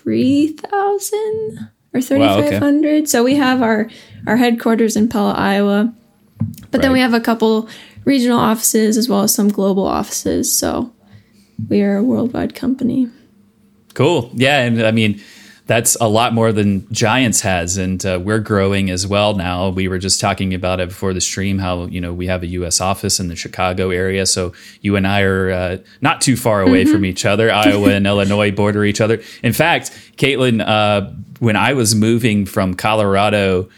three 0.02 0.48
thousand 0.50 1.70
or 1.94 2.02
3,500. 2.02 2.20
Wow, 2.20 2.68
okay. 2.68 3.06
So 3.06 3.24
we 3.24 3.36
have 3.36 3.62
our 3.62 3.90
our 4.28 4.38
headquarters 4.38 4.96
in 4.96 5.10
Pella, 5.10 5.34
Iowa, 5.34 5.94
but 6.72 6.82
then 6.82 6.92
we 6.92 7.00
have 7.00 7.14
a 7.14 7.20
couple 7.20 7.68
regional 8.06 8.40
offices 8.40 8.98
as 8.98 9.10
well 9.10 9.22
as 9.22 9.34
some 9.34 9.50
global 9.50 9.86
offices. 9.86 10.58
So 10.58 10.94
we 11.70 11.82
are 11.82 11.98
a 11.98 12.04
worldwide 12.04 12.56
company. 12.56 13.10
Cool. 13.94 14.32
Yeah, 14.34 14.62
and 14.62 14.82
I 14.82 14.92
mean 14.92 15.22
that's 15.72 15.96
a 16.02 16.10
lot 16.10 16.34
more 16.34 16.52
than 16.52 16.86
Giants 16.92 17.40
has, 17.40 17.78
and 17.78 18.06
uh, 18.06 18.20
we're 18.22 18.40
growing 18.40 18.90
as 18.90 19.08
well 19.08 19.36
now. 19.36 19.70
We 19.70 19.88
were 19.88 20.00
just 20.00 20.20
talking 20.20 20.54
about 20.54 20.82
it 20.82 20.90
before 20.90 21.14
the 21.14 21.22
stream 21.22 21.60
how 21.60 21.86
you 21.86 22.02
know 22.02 22.14
we 22.14 22.28
have 22.28 22.44
a 22.44 22.48
U.S. 22.48 22.82
office 22.82 23.22
in 23.22 23.30
the 23.30 23.38
Chicago 23.38 23.90
area, 23.90 24.26
so 24.26 24.52
you 24.82 24.98
and 24.98 25.08
I 25.08 25.22
are 25.22 25.50
uh, 25.50 25.78
not 26.02 26.20
too 26.20 26.36
far 26.36 26.62
away 26.62 26.84
from 26.84 27.06
each 27.06 27.24
other. 27.24 27.50
Iowa 27.50 27.92
and 27.92 28.06
Illinois 28.14 28.52
border 28.52 28.84
each 28.84 29.00
other. 29.00 29.22
In 29.44 29.54
fact, 29.54 29.92
Caitlin, 30.18 30.62
uh, 30.62 31.10
when 31.40 31.56
I 31.56 31.72
was 31.72 31.96
moving 31.96 32.46
from 32.46 32.74
Colorado 32.74 33.70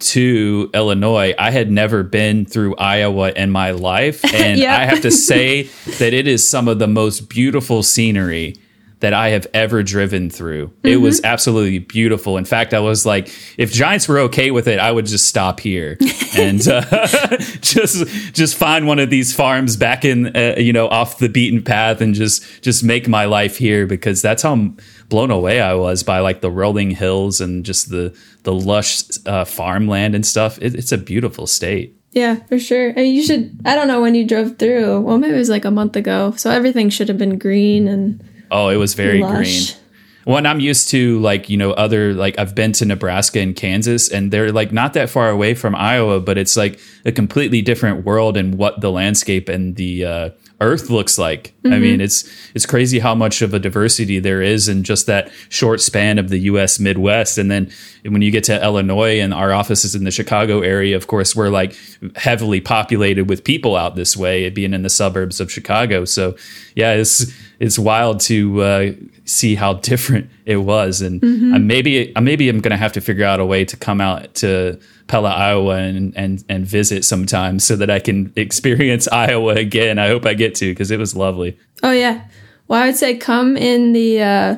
to 0.00 0.70
Illinois, 0.74 1.34
I 1.38 1.50
had 1.50 1.70
never 1.70 2.02
been 2.02 2.44
through 2.44 2.76
Iowa 2.76 3.32
in 3.32 3.50
my 3.50 3.70
life. 3.70 4.22
And 4.34 4.58
Yep. 4.60 4.78
I 4.80 4.84
have 4.84 5.00
to 5.00 5.10
say 5.30 5.62
that 5.98 6.12
it 6.12 6.28
is 6.28 6.46
some 6.46 6.68
of 6.68 6.78
the 6.78 6.86
most 6.86 7.30
beautiful 7.30 7.82
scenery 7.82 8.56
that 9.00 9.12
I 9.12 9.28
have 9.28 9.46
ever 9.54 9.82
driven 9.82 10.28
through. 10.28 10.72
It 10.82 10.96
was 10.96 11.20
absolutely 11.22 11.78
beautiful. 11.78 12.36
In 12.36 12.44
fact, 12.44 12.74
I 12.74 12.80
was 12.80 13.06
like, 13.06 13.30
if 13.56 13.72
Giants 13.72 14.08
were 14.08 14.18
okay 14.20 14.50
with 14.50 14.66
it, 14.66 14.80
I 14.80 14.90
would 14.90 15.06
just 15.06 15.26
stop 15.26 15.60
here 15.60 15.96
and 16.36 16.66
uh, 16.66 16.82
just 17.60 18.06
just 18.34 18.56
find 18.56 18.86
one 18.86 18.98
of 18.98 19.10
these 19.10 19.32
farms 19.34 19.76
back 19.76 20.04
in, 20.04 20.34
uh, 20.36 20.56
you 20.58 20.72
know, 20.72 20.88
off 20.88 21.18
the 21.18 21.28
beaten 21.28 21.62
path 21.62 22.00
and 22.00 22.14
just 22.14 22.62
just 22.62 22.82
make 22.82 23.06
my 23.06 23.24
life 23.24 23.56
here 23.56 23.86
because 23.86 24.20
that's 24.20 24.42
how 24.42 24.70
blown 25.08 25.30
away 25.30 25.60
I 25.60 25.74
was 25.74 26.02
by 26.02 26.18
like 26.20 26.40
the 26.40 26.50
rolling 26.50 26.90
hills 26.90 27.40
and 27.40 27.64
just 27.64 27.90
the 27.90 28.16
the 28.42 28.52
lush 28.52 29.02
uh, 29.26 29.44
farmland 29.44 30.14
and 30.14 30.26
stuff. 30.26 30.58
It, 30.60 30.74
it's 30.74 30.92
a 30.92 30.98
beautiful 30.98 31.46
state. 31.46 31.94
Yeah, 32.12 32.36
for 32.46 32.58
sure. 32.58 32.88
And 32.88 33.06
you 33.06 33.22
should. 33.22 33.60
I 33.64 33.76
don't 33.76 33.86
know 33.86 34.00
when 34.00 34.14
you 34.14 34.26
drove 34.26 34.58
through. 34.58 35.00
Well, 35.00 35.18
maybe 35.18 35.34
it 35.34 35.38
was 35.38 35.50
like 35.50 35.64
a 35.64 35.70
month 35.70 35.94
ago. 35.94 36.32
So 36.36 36.50
everything 36.50 36.88
should 36.88 37.08
have 37.08 37.18
been 37.18 37.38
green 37.38 37.86
and 37.86 38.24
Oh, 38.50 38.68
it 38.68 38.76
was 38.76 38.94
very 38.94 39.22
lush. 39.22 39.32
green. 39.34 39.84
Well, 40.28 40.36
and 40.36 40.46
I'm 40.46 40.60
used 40.60 40.90
to 40.90 41.18
like, 41.20 41.48
you 41.48 41.56
know, 41.56 41.70
other 41.70 42.12
like 42.12 42.38
I've 42.38 42.54
been 42.54 42.72
to 42.72 42.84
Nebraska 42.84 43.40
and 43.40 43.56
Kansas 43.56 44.10
and 44.10 44.30
they're 44.30 44.52
like 44.52 44.72
not 44.72 44.92
that 44.92 45.08
far 45.08 45.30
away 45.30 45.54
from 45.54 45.74
Iowa, 45.74 46.20
but 46.20 46.36
it's 46.36 46.54
like 46.54 46.78
a 47.06 47.12
completely 47.12 47.62
different 47.62 48.04
world 48.04 48.36
and 48.36 48.58
what 48.58 48.82
the 48.82 48.90
landscape 48.90 49.48
and 49.48 49.76
the 49.76 50.04
uh, 50.04 50.30
earth 50.60 50.90
looks 50.90 51.16
like. 51.16 51.54
I 51.64 51.78
mean, 51.78 52.00
it's 52.02 52.28
it's 52.54 52.66
crazy 52.66 52.98
how 52.98 53.14
much 53.14 53.42
of 53.42 53.54
a 53.54 53.58
diversity 53.58 54.18
there 54.18 54.42
is 54.42 54.68
in 54.68 54.82
just 54.82 55.06
that 55.06 55.30
short 55.48 55.80
span 55.80 56.18
of 56.18 56.28
the 56.28 56.40
US 56.40 56.78
Midwest. 56.78 57.38
And 57.38 57.50
then 57.50 57.70
when 58.02 58.20
you 58.20 58.30
get 58.30 58.44
to 58.44 58.62
Illinois 58.62 59.20
and 59.20 59.32
our 59.32 59.52
offices 59.52 59.94
in 59.94 60.04
the 60.04 60.10
Chicago 60.10 60.60
area, 60.60 60.96
of 60.96 61.06
course, 61.06 61.34
we're 61.34 61.48
like 61.48 61.74
heavily 62.16 62.60
populated 62.60 63.28
with 63.28 63.44
people 63.44 63.76
out 63.76 63.96
this 63.96 64.16
way, 64.16 64.50
being 64.50 64.74
in 64.74 64.82
the 64.82 64.90
suburbs 64.90 65.40
of 65.40 65.50
Chicago. 65.50 66.04
So 66.04 66.36
yeah, 66.74 66.92
it's 66.92 67.32
it's 67.60 67.78
wild 67.78 68.20
to 68.20 68.62
uh, 68.62 68.92
see 69.24 69.54
how 69.54 69.74
different 69.74 70.30
it 70.46 70.58
was, 70.58 71.02
and 71.02 71.22
uh, 71.22 71.58
maybe 71.58 72.14
uh, 72.14 72.20
maybe 72.20 72.48
I'm 72.48 72.60
gonna 72.60 72.76
have 72.76 72.92
to 72.92 73.00
figure 73.00 73.24
out 73.24 73.40
a 73.40 73.46
way 73.46 73.64
to 73.64 73.76
come 73.76 74.00
out 74.00 74.34
to 74.36 74.78
Pella, 75.06 75.30
Iowa, 75.30 75.76
and 75.76 76.16
and 76.16 76.44
and 76.48 76.66
visit 76.66 77.04
sometime 77.04 77.58
so 77.58 77.76
that 77.76 77.90
I 77.90 77.98
can 77.98 78.32
experience 78.36 79.08
Iowa 79.08 79.54
again. 79.54 79.98
I 79.98 80.08
hope 80.08 80.24
I 80.26 80.34
get 80.34 80.54
to 80.56 80.70
because 80.70 80.90
it 80.90 80.98
was 80.98 81.16
lovely. 81.16 81.58
Oh 81.82 81.92
yeah. 81.92 82.26
Well, 82.68 82.82
I 82.82 82.86
would 82.86 82.96
say 82.96 83.16
come 83.16 83.56
in 83.56 83.92
the 83.92 84.22
uh 84.22 84.56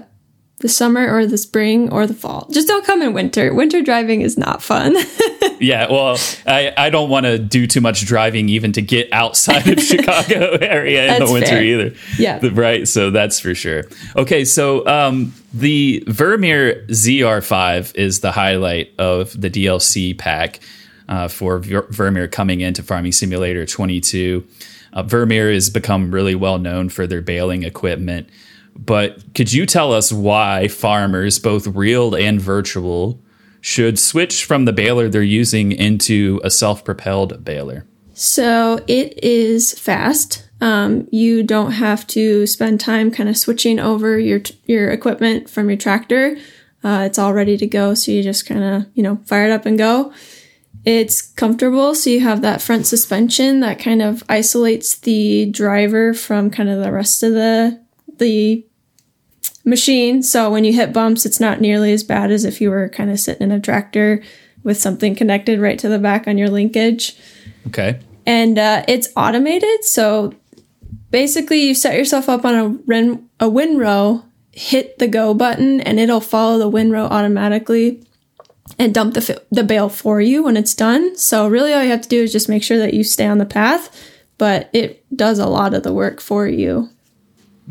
the 0.60 0.68
summer 0.68 1.12
or 1.12 1.26
the 1.26 1.38
spring 1.38 1.90
or 1.90 2.06
the 2.06 2.14
fall. 2.14 2.46
Just 2.50 2.68
don't 2.68 2.84
come 2.84 3.02
in 3.02 3.12
winter. 3.12 3.52
Winter 3.54 3.82
driving 3.82 4.20
is 4.20 4.36
not 4.36 4.62
fun. 4.62 4.94
yeah, 5.58 5.90
well, 5.90 6.18
I, 6.46 6.72
I 6.76 6.90
don't 6.90 7.08
want 7.08 7.26
to 7.26 7.38
do 7.38 7.66
too 7.66 7.80
much 7.80 8.04
driving 8.04 8.48
even 8.50 8.72
to 8.72 8.82
get 8.82 9.10
outside 9.12 9.66
of 9.66 9.80
Chicago 9.82 10.58
area 10.60 11.14
in 11.14 11.24
the 11.24 11.32
winter 11.32 11.48
fair. 11.48 11.62
either. 11.62 11.94
Yeah. 12.18 12.40
Right. 12.52 12.86
So 12.86 13.10
that's 13.10 13.40
for 13.40 13.54
sure. 13.54 13.84
Okay. 14.16 14.44
So 14.44 14.86
um, 14.86 15.32
the 15.54 16.04
Vermeer 16.06 16.84
ZR5 16.88 17.96
is 17.96 18.20
the 18.20 18.32
highlight 18.32 18.92
of 18.98 19.38
the 19.40 19.50
DLC 19.50 20.16
pack 20.16 20.60
uh, 21.08 21.28
for 21.28 21.58
Vermeer 21.58 22.28
coming 22.28 22.60
into 22.60 22.82
Farming 22.82 23.12
Simulator 23.12 23.64
22. 23.64 24.46
Uh, 24.92 25.02
Vermeer 25.04 25.52
has 25.52 25.70
become 25.70 26.10
really 26.10 26.34
well 26.34 26.58
known 26.58 26.88
for 26.88 27.06
their 27.06 27.22
baling 27.22 27.62
equipment. 27.62 28.28
But 28.84 29.34
could 29.34 29.52
you 29.52 29.66
tell 29.66 29.92
us 29.92 30.12
why 30.12 30.68
farmers, 30.68 31.38
both 31.38 31.66
real 31.66 32.14
and 32.14 32.40
virtual, 32.40 33.20
should 33.60 33.98
switch 33.98 34.44
from 34.44 34.64
the 34.64 34.72
baler 34.72 35.08
they're 35.08 35.22
using 35.22 35.72
into 35.72 36.40
a 36.42 36.50
self 36.50 36.84
propelled 36.84 37.44
baler? 37.44 37.86
So 38.14 38.80
it 38.86 39.22
is 39.22 39.78
fast. 39.78 40.48
Um, 40.60 41.08
you 41.10 41.42
don't 41.42 41.72
have 41.72 42.06
to 42.08 42.46
spend 42.46 42.80
time 42.80 43.10
kind 43.10 43.28
of 43.28 43.36
switching 43.36 43.78
over 43.78 44.18
your 44.18 44.42
your 44.64 44.90
equipment 44.90 45.48
from 45.48 45.68
your 45.68 45.78
tractor. 45.78 46.36
Uh, 46.82 47.04
it's 47.06 47.18
all 47.18 47.34
ready 47.34 47.56
to 47.58 47.66
go, 47.66 47.94
so 47.94 48.12
you 48.12 48.22
just 48.22 48.46
kind 48.46 48.62
of 48.62 48.86
you 48.94 49.02
know 49.02 49.16
fire 49.26 49.46
it 49.46 49.52
up 49.52 49.66
and 49.66 49.78
go. 49.78 50.12
It's 50.84 51.20
comfortable, 51.20 51.94
so 51.94 52.08
you 52.08 52.20
have 52.20 52.40
that 52.40 52.62
front 52.62 52.86
suspension 52.86 53.60
that 53.60 53.78
kind 53.78 54.00
of 54.00 54.24
isolates 54.28 54.96
the 54.96 55.46
driver 55.46 56.14
from 56.14 56.50
kind 56.50 56.70
of 56.70 56.82
the 56.82 56.92
rest 56.92 57.22
of 57.22 57.32
the 57.32 57.80
the 58.18 58.66
machine. 59.64 60.22
So 60.22 60.50
when 60.50 60.64
you 60.64 60.72
hit 60.72 60.92
bumps, 60.92 61.26
it's 61.26 61.40
not 61.40 61.60
nearly 61.60 61.92
as 61.92 62.02
bad 62.02 62.30
as 62.30 62.44
if 62.44 62.60
you 62.60 62.70
were 62.70 62.88
kind 62.88 63.10
of 63.10 63.20
sitting 63.20 63.42
in 63.42 63.52
a 63.52 63.60
tractor 63.60 64.22
with 64.62 64.80
something 64.80 65.14
connected 65.14 65.60
right 65.60 65.78
to 65.78 65.88
the 65.88 65.98
back 65.98 66.26
on 66.26 66.38
your 66.38 66.48
linkage. 66.48 67.16
Okay. 67.68 68.00
And 68.26 68.58
uh, 68.58 68.84
it's 68.88 69.08
automated. 69.16 69.84
So 69.84 70.34
basically, 71.10 71.62
you 71.62 71.74
set 71.74 71.96
yourself 71.96 72.28
up 72.28 72.44
on 72.44 72.54
a, 72.54 72.68
ren- 72.86 73.28
a 73.38 73.48
windrow, 73.48 74.24
hit 74.52 74.98
the 74.98 75.08
go 75.08 75.34
button, 75.34 75.80
and 75.80 75.98
it'll 75.98 76.20
follow 76.20 76.58
the 76.58 76.68
windrow 76.68 77.04
automatically 77.04 78.02
and 78.78 78.94
dump 78.94 79.14
the, 79.14 79.34
f- 79.34 79.42
the 79.50 79.64
bale 79.64 79.88
for 79.88 80.20
you 80.20 80.44
when 80.44 80.56
it's 80.56 80.74
done. 80.74 81.16
So 81.16 81.48
really, 81.48 81.72
all 81.72 81.82
you 81.82 81.90
have 81.90 82.02
to 82.02 82.08
do 82.08 82.22
is 82.22 82.32
just 82.32 82.48
make 82.48 82.62
sure 82.62 82.78
that 82.78 82.94
you 82.94 83.02
stay 83.02 83.26
on 83.26 83.38
the 83.38 83.46
path, 83.46 83.94
but 84.38 84.70
it 84.72 85.04
does 85.16 85.38
a 85.38 85.46
lot 85.46 85.74
of 85.74 85.82
the 85.82 85.92
work 85.92 86.20
for 86.20 86.46
you. 86.46 86.90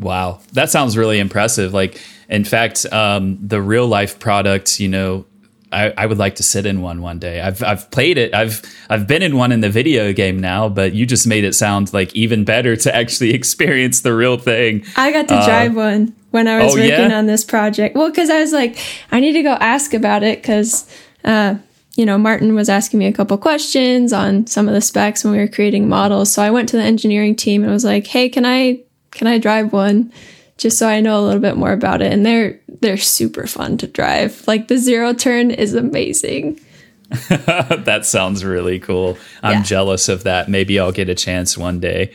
Wow, 0.00 0.40
that 0.52 0.70
sounds 0.70 0.96
really 0.96 1.18
impressive. 1.18 1.74
Like, 1.74 2.00
in 2.28 2.44
fact, 2.44 2.86
um, 2.92 3.38
the 3.46 3.60
real 3.60 3.86
life 3.86 4.18
product, 4.18 4.80
you 4.80 4.88
know, 4.88 5.26
I, 5.72 5.92
I, 5.96 6.06
would 6.06 6.18
like 6.18 6.36
to 6.36 6.42
sit 6.42 6.66
in 6.66 6.82
one 6.82 7.00
one 7.00 7.18
day. 7.18 7.40
I've 7.40 7.62
I've 7.62 7.90
played 7.90 8.18
it. 8.18 8.34
I've 8.34 8.62
I've 8.88 9.06
been 9.06 9.22
in 9.22 9.36
one 9.36 9.52
in 9.52 9.60
the 9.60 9.70
video 9.70 10.12
game 10.12 10.38
now, 10.38 10.68
but 10.68 10.94
you 10.94 11.06
just 11.06 11.26
made 11.26 11.44
it 11.44 11.54
sound 11.54 11.92
like 11.92 12.14
even 12.14 12.44
better 12.44 12.74
to 12.76 12.94
actually 12.94 13.34
experience 13.34 14.00
the 14.00 14.14
real 14.14 14.36
thing. 14.36 14.84
I 14.96 15.12
got 15.12 15.28
to 15.28 15.34
uh, 15.34 15.44
drive 15.44 15.76
one 15.76 16.14
when 16.30 16.48
I 16.48 16.64
was 16.64 16.74
oh, 16.74 16.78
working 16.78 17.10
yeah? 17.10 17.18
on 17.18 17.26
this 17.26 17.44
project. 17.44 17.94
Well, 17.94 18.10
because 18.10 18.30
I 18.30 18.40
was 18.40 18.52
like, 18.52 18.78
I 19.12 19.20
need 19.20 19.32
to 19.34 19.42
go 19.42 19.52
ask 19.52 19.94
about 19.94 20.22
it 20.22 20.40
because. 20.40 20.90
Uh, 21.24 21.56
you 21.96 22.06
know, 22.06 22.16
Martin 22.16 22.54
was 22.54 22.70
asking 22.70 22.98
me 22.98 23.06
a 23.06 23.12
couple 23.12 23.36
questions 23.36 24.12
on 24.12 24.46
some 24.46 24.68
of 24.68 24.74
the 24.74 24.80
specs 24.80 25.22
when 25.22 25.32
we 25.34 25.38
were 25.38 25.48
creating 25.48 25.88
models. 25.88 26.32
So 26.32 26.40
I 26.40 26.48
went 26.48 26.68
to 26.70 26.76
the 26.76 26.82
engineering 26.82 27.34
team 27.34 27.62
and 27.62 27.70
was 27.70 27.84
like, 27.84 28.06
"Hey, 28.06 28.28
can 28.30 28.46
I 28.46 28.78
can 29.10 29.26
I 29.26 29.38
drive 29.38 29.72
one? 29.72 30.12
Just 30.56 30.78
so 30.78 30.88
I 30.88 31.00
know 31.00 31.18
a 31.18 31.24
little 31.24 31.40
bit 31.40 31.56
more 31.56 31.72
about 31.72 32.02
it. 32.02 32.12
And 32.12 32.24
they're 32.24 32.60
they're 32.80 32.96
super 32.96 33.46
fun 33.46 33.78
to 33.78 33.86
drive. 33.86 34.46
Like 34.46 34.68
the 34.68 34.76
zero 34.76 35.12
turn 35.12 35.50
is 35.50 35.74
amazing. 35.74 36.60
that 37.28 38.02
sounds 38.04 38.44
really 38.44 38.78
cool. 38.78 39.18
I'm 39.42 39.58
yeah. 39.58 39.62
jealous 39.62 40.08
of 40.08 40.24
that. 40.24 40.48
Maybe 40.48 40.78
I'll 40.78 40.92
get 40.92 41.08
a 41.08 41.14
chance 41.14 41.58
one 41.58 41.80
day. 41.80 42.14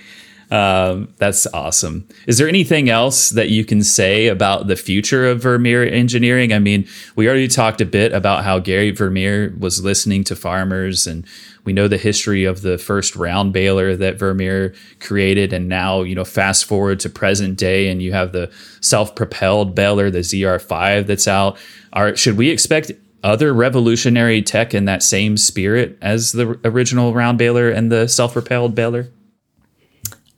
Um, 0.52 1.14
that's 1.18 1.48
awesome. 1.48 2.08
Is 2.28 2.38
there 2.38 2.48
anything 2.48 2.90
else 2.90 3.32
that 3.32 3.50
you 3.50 3.66
can 3.66 3.84
say 3.84 4.28
about 4.28 4.68
the 4.68 4.76
future 4.76 5.28
of 5.28 5.42
Vermeer 5.42 5.84
engineering? 5.84 6.54
I 6.54 6.60
mean, 6.60 6.88
we 7.16 7.28
already 7.28 7.48
talked 7.48 7.82
a 7.82 7.86
bit 7.86 8.14
about 8.14 8.44
how 8.44 8.60
Gary 8.60 8.92
Vermeer 8.92 9.56
was 9.58 9.84
listening 9.84 10.24
to 10.26 10.36
farmers 10.36 11.08
and 11.08 11.26
we 11.66 11.74
know 11.74 11.88
the 11.88 11.98
history 11.98 12.46
of 12.46 12.62
the 12.62 12.78
first 12.78 13.16
round 13.16 13.52
baler 13.52 13.96
that 13.96 14.18
Vermeer 14.18 14.74
created, 15.00 15.52
and 15.52 15.68
now 15.68 16.04
you 16.04 16.16
know 16.16 16.24
fast 16.24 16.66
forward 16.66 17.00
to 17.02 17.10
present 17.10 17.58
day, 17.58 17.90
and 17.90 18.02
you 18.02 18.14
have 18.14 18.32
the 18.32 18.52
self-propelled 18.82 19.76
baler, 19.76 20.10
the 20.12 20.20
ZR5 20.20 21.08
that's 21.08 21.28
out. 21.28 21.58
Are 21.92 22.16
should 22.16 22.38
we 22.38 22.50
expect 22.50 22.92
other 23.24 23.52
revolutionary 23.54 24.44
tech 24.44 24.76
in 24.76 24.86
that 24.86 25.02
same 25.02 25.36
spirit 25.36 25.98
as 26.02 26.32
the 26.32 26.60
original 26.64 27.14
round 27.14 27.40
baler 27.40 27.70
and 27.72 27.92
the 27.92 28.08
self-propelled 28.08 28.76
baler? 28.76 29.10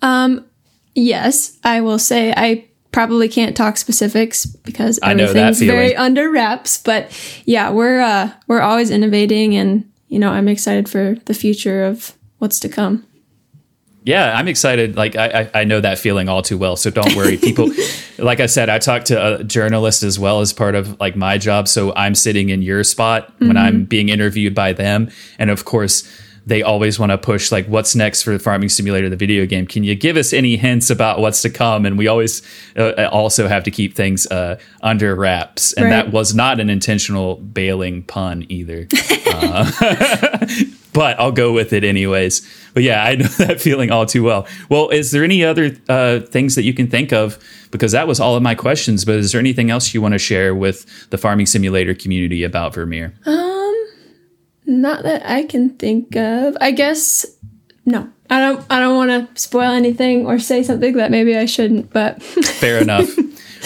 Um, 0.08 0.46
yes, 0.96 1.58
I 1.64 1.82
will 1.82 2.00
say 2.00 2.34
I 2.36 2.68
probably 2.92 3.28
can't 3.28 3.56
talk 3.58 3.78
specifics 3.78 4.46
because 4.46 5.00
everything's 5.04 5.62
very 5.62 5.96
under 5.96 6.32
wraps. 6.32 6.78
But 6.78 7.12
yeah, 7.46 7.70
we're 7.72 8.00
uh, 8.00 8.32
we're 8.48 8.62
always 8.62 8.90
innovating 8.90 9.56
and 9.56 9.90
you 10.08 10.20
know, 10.20 10.32
I'm 10.32 10.48
excited 10.48 10.88
for 10.88 11.16
the 11.26 11.34
future 11.34 11.84
of 11.84 12.14
what's 12.38 12.60
to 12.62 12.70
come. 12.70 13.06
Yeah, 14.04 14.38
I'm 14.38 14.48
excited. 14.48 14.96
Like 14.96 15.18
I, 15.18 15.50
I 15.54 15.64
know 15.66 15.82
that 15.82 16.00
feeling 16.00 16.30
all 16.30 16.42
too 16.42 16.58
well. 16.58 16.78
So 16.78 16.90
don't 16.90 17.14
worry. 17.14 17.36
People, 17.50 17.70
like 18.18 18.40
I 18.40 18.46
said, 18.46 18.70
I 18.70 18.80
talk 18.80 19.04
to 19.06 19.40
a 19.40 19.44
journalist 19.44 20.02
as 20.04 20.18
well 20.18 20.40
as 20.40 20.54
part 20.54 20.76
of 20.76 20.98
like 21.02 21.18
my 21.18 21.38
job. 21.38 21.68
So 21.68 21.94
I'm 21.94 22.16
sitting 22.16 22.48
in 22.48 22.62
your 22.62 22.86
spot 22.86 23.28
mm-hmm. 23.34 23.48
when 23.50 23.58
I'm 23.58 23.84
being 23.84 24.08
interviewed 24.08 24.56
by 24.56 24.72
them, 24.72 25.12
and 25.38 25.50
of 25.50 25.66
course 25.66 26.10
they 26.48 26.64
always 26.64 26.98
want 26.98 27.12
to 27.12 27.18
push 27.18 27.52
like 27.52 27.68
what's 27.68 27.94
next 27.94 28.24
for 28.24 28.32
the 28.32 28.40
farming 28.40 28.70
simulator 28.70 29.10
the 29.10 29.18
video 29.18 29.46
game? 29.46 29.68
Can 29.68 29.84
you 29.84 29.96
give 29.96 30.16
us 30.16 30.32
any 30.32 30.56
hints 30.56 30.90
about 30.90 31.20
what's 31.20 31.42
to 31.42 31.50
come? 31.50 31.86
And 31.86 31.98
we 31.98 32.08
always 32.08 32.42
uh, 32.78 33.10
also 33.12 33.50
have 33.50 33.66
to 33.66 33.72
keep 33.72 33.96
things 33.96 34.26
uh, 34.28 34.58
under 34.82 35.14
wraps. 35.14 35.74
And 35.74 35.86
right. 35.86 35.92
that 35.92 36.14
was 36.14 36.34
not 36.34 36.62
an 36.62 36.70
intentional 36.70 37.36
bailing 37.36 38.02
pun 38.04 38.46
either. 38.48 38.88
Uh, 39.28 39.70
but 40.94 41.20
i'll 41.20 41.34
go 41.34 41.52
with 41.52 41.74
it 41.74 41.84
anyways. 41.84 42.42
But 42.74 42.84
yeah 42.84 43.04
i 43.04 43.16
know 43.16 43.28
that 43.40 43.60
feeling 43.60 43.92
all 43.92 44.06
too 44.06 44.24
well. 44.24 44.48
Well 44.70 44.88
is 44.88 45.12
there 45.12 45.26
any 45.26 45.44
other 45.44 45.76
uh, 45.90 46.22
things 46.22 46.56
that 46.56 46.64
you 46.64 46.74
can 46.74 46.88
think 46.88 47.12
of? 47.12 47.38
Because 47.72 47.92
that 47.92 48.08
was 48.08 48.22
all 48.22 48.38
of 48.38 48.42
my 48.42 48.56
questions 48.56 49.04
but 49.04 49.16
is 49.16 49.34
there 49.34 49.40
anything 49.40 49.70
else 49.70 49.94
you 49.94 50.02
want 50.02 50.14
to 50.14 50.20
share 50.20 50.56
with 50.56 51.10
the 51.10 51.18
farming 51.18 51.46
simulator 51.46 51.94
community 51.94 52.44
about 52.44 52.74
vermeer? 52.74 53.14
Um, 53.26 53.57
not 54.68 55.04
that 55.04 55.28
I 55.30 55.44
can 55.44 55.72
think 55.72 56.16
of. 56.16 56.56
I 56.62 56.72
guess 56.72 57.26
no. 57.86 58.10
I 58.30 58.40
don't 58.42 58.66
I 58.70 58.80
don't 58.80 58.96
want 58.96 59.36
to 59.36 59.42
spoil 59.42 59.72
anything 59.72 60.26
or 60.26 60.38
say 60.38 60.62
something 60.62 60.96
that 60.98 61.10
maybe 61.10 61.38
I 61.38 61.46
shouldn't, 61.46 61.92
but 61.92 62.22
Fair 62.60 62.82
enough. 62.82 63.10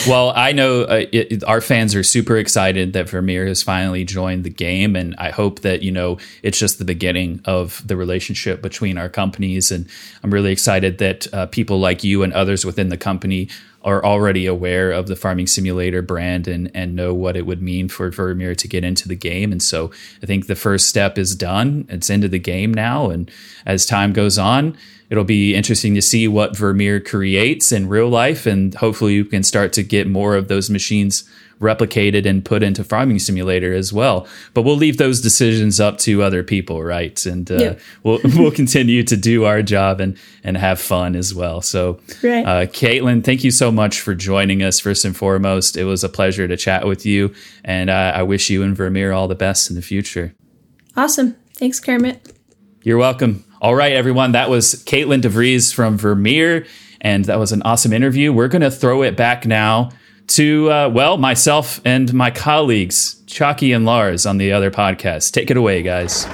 Well, 0.07 0.31
I 0.35 0.51
know 0.51 0.83
uh, 0.83 1.05
it, 1.11 1.43
our 1.43 1.61
fans 1.61 1.93
are 1.95 2.03
super 2.03 2.37
excited 2.37 2.93
that 2.93 3.09
Vermeer 3.09 3.45
has 3.45 3.61
finally 3.61 4.03
joined 4.03 4.43
the 4.43 4.49
game, 4.49 4.95
and 4.95 5.15
I 5.17 5.29
hope 5.29 5.59
that 5.61 5.83
you 5.83 5.91
know 5.91 6.17
it's 6.43 6.57
just 6.57 6.79
the 6.79 6.85
beginning 6.85 7.41
of 7.45 7.85
the 7.85 7.95
relationship 7.95 8.61
between 8.61 8.97
our 8.97 9.09
companies. 9.09 9.71
And 9.71 9.87
I'm 10.23 10.33
really 10.33 10.51
excited 10.51 10.97
that 10.99 11.31
uh, 11.33 11.45
people 11.47 11.79
like 11.79 12.03
you 12.03 12.23
and 12.23 12.33
others 12.33 12.65
within 12.65 12.89
the 12.89 12.97
company 12.97 13.49
are 13.83 14.03
already 14.05 14.45
aware 14.45 14.91
of 14.91 15.07
the 15.07 15.15
farming 15.15 15.47
simulator 15.47 16.01
brand 16.01 16.47
and 16.47 16.69
and 16.73 16.95
know 16.95 17.13
what 17.13 17.35
it 17.35 17.45
would 17.45 17.61
mean 17.61 17.87
for 17.87 18.09
Vermeer 18.09 18.55
to 18.55 18.67
get 18.67 18.83
into 18.83 19.07
the 19.07 19.15
game. 19.15 19.51
And 19.51 19.61
so 19.61 19.91
I 20.21 20.25
think 20.25 20.47
the 20.47 20.55
first 20.55 20.87
step 20.87 21.17
is 21.17 21.35
done. 21.35 21.85
It's 21.89 22.09
into 22.09 22.27
the 22.27 22.39
game 22.39 22.73
now, 22.73 23.09
and 23.09 23.29
as 23.65 23.85
time 23.85 24.13
goes 24.13 24.37
on, 24.37 24.77
it'll 25.11 25.25
be 25.25 25.53
interesting 25.53 25.93
to 25.93 26.01
see 26.01 26.27
what 26.27 26.55
Vermeer 26.55 27.01
creates 27.01 27.73
in 27.73 27.89
real 27.89 28.07
life, 28.07 28.45
and 28.45 28.73
hopefully 28.73 29.13
you 29.13 29.25
can 29.25 29.43
start 29.43 29.73
to 29.73 29.83
get 29.83 30.07
more 30.07 30.35
of 30.35 30.47
those 30.47 30.69
machines 30.69 31.29
replicated 31.59 32.25
and 32.25 32.43
put 32.43 32.63
into 32.63 32.83
farming 32.83 33.19
simulator 33.19 33.73
as 33.73 33.93
well. 33.93 34.25
But 34.53 34.63
we'll 34.63 34.77
leave 34.77 34.97
those 34.97 35.21
decisions 35.21 35.79
up 35.79 35.97
to 35.99 36.23
other 36.23 36.43
people, 36.43 36.81
right? 36.81 37.23
And 37.25 37.51
uh, 37.51 37.55
yeah. 37.55 37.75
we'll 38.03 38.19
we'll 38.35 38.51
continue 38.51 39.03
to 39.03 39.17
do 39.17 39.43
our 39.43 39.61
job 39.61 39.99
and 39.99 40.17
and 40.45 40.55
have 40.55 40.79
fun 40.79 41.17
as 41.17 41.35
well. 41.35 41.61
So, 41.61 41.99
right. 42.23 42.45
uh, 42.45 42.65
Caitlin, 42.67 43.21
thank 43.23 43.43
you 43.43 43.51
so 43.51 43.69
much 43.69 43.99
for 43.99 44.15
joining 44.15 44.63
us. 44.63 44.79
First 44.79 45.03
and 45.03 45.15
foremost, 45.15 45.75
it 45.75 45.83
was 45.83 46.05
a 46.05 46.09
pleasure 46.09 46.47
to 46.47 46.55
chat 46.55 46.87
with 46.87 47.05
you, 47.05 47.35
and 47.65 47.89
uh, 47.89 48.13
I 48.15 48.23
wish 48.23 48.49
you 48.49 48.63
and 48.63 48.75
Vermeer 48.77 49.11
all 49.11 49.27
the 49.27 49.35
best 49.35 49.69
in 49.69 49.75
the 49.75 49.81
future. 49.81 50.33
Awesome. 50.95 51.35
Thanks, 51.55 51.81
Kermit. 51.81 52.33
You're 52.81 52.97
welcome. 52.97 53.43
All 53.61 53.75
right, 53.75 53.93
everyone. 53.93 54.31
That 54.31 54.49
was 54.49 54.73
Caitlin 54.85 55.21
DeVries 55.21 55.71
from 55.71 55.95
Vermeer, 55.95 56.65
and 56.99 57.25
that 57.25 57.37
was 57.37 57.51
an 57.51 57.61
awesome 57.61 57.93
interview. 57.93 58.33
We're 58.33 58.47
going 58.47 58.63
to 58.63 58.71
throw 58.71 59.03
it 59.03 59.15
back 59.15 59.45
now 59.45 59.91
to, 60.29 60.71
uh, 60.71 60.89
well, 60.89 61.19
myself 61.19 61.79
and 61.85 62.11
my 62.11 62.31
colleagues, 62.31 63.21
Chalky 63.27 63.71
and 63.71 63.85
Lars, 63.85 64.25
on 64.25 64.39
the 64.39 64.51
other 64.51 64.71
podcast. 64.71 65.31
Take 65.31 65.51
it 65.51 65.57
away, 65.57 65.83
guys. 65.83 66.25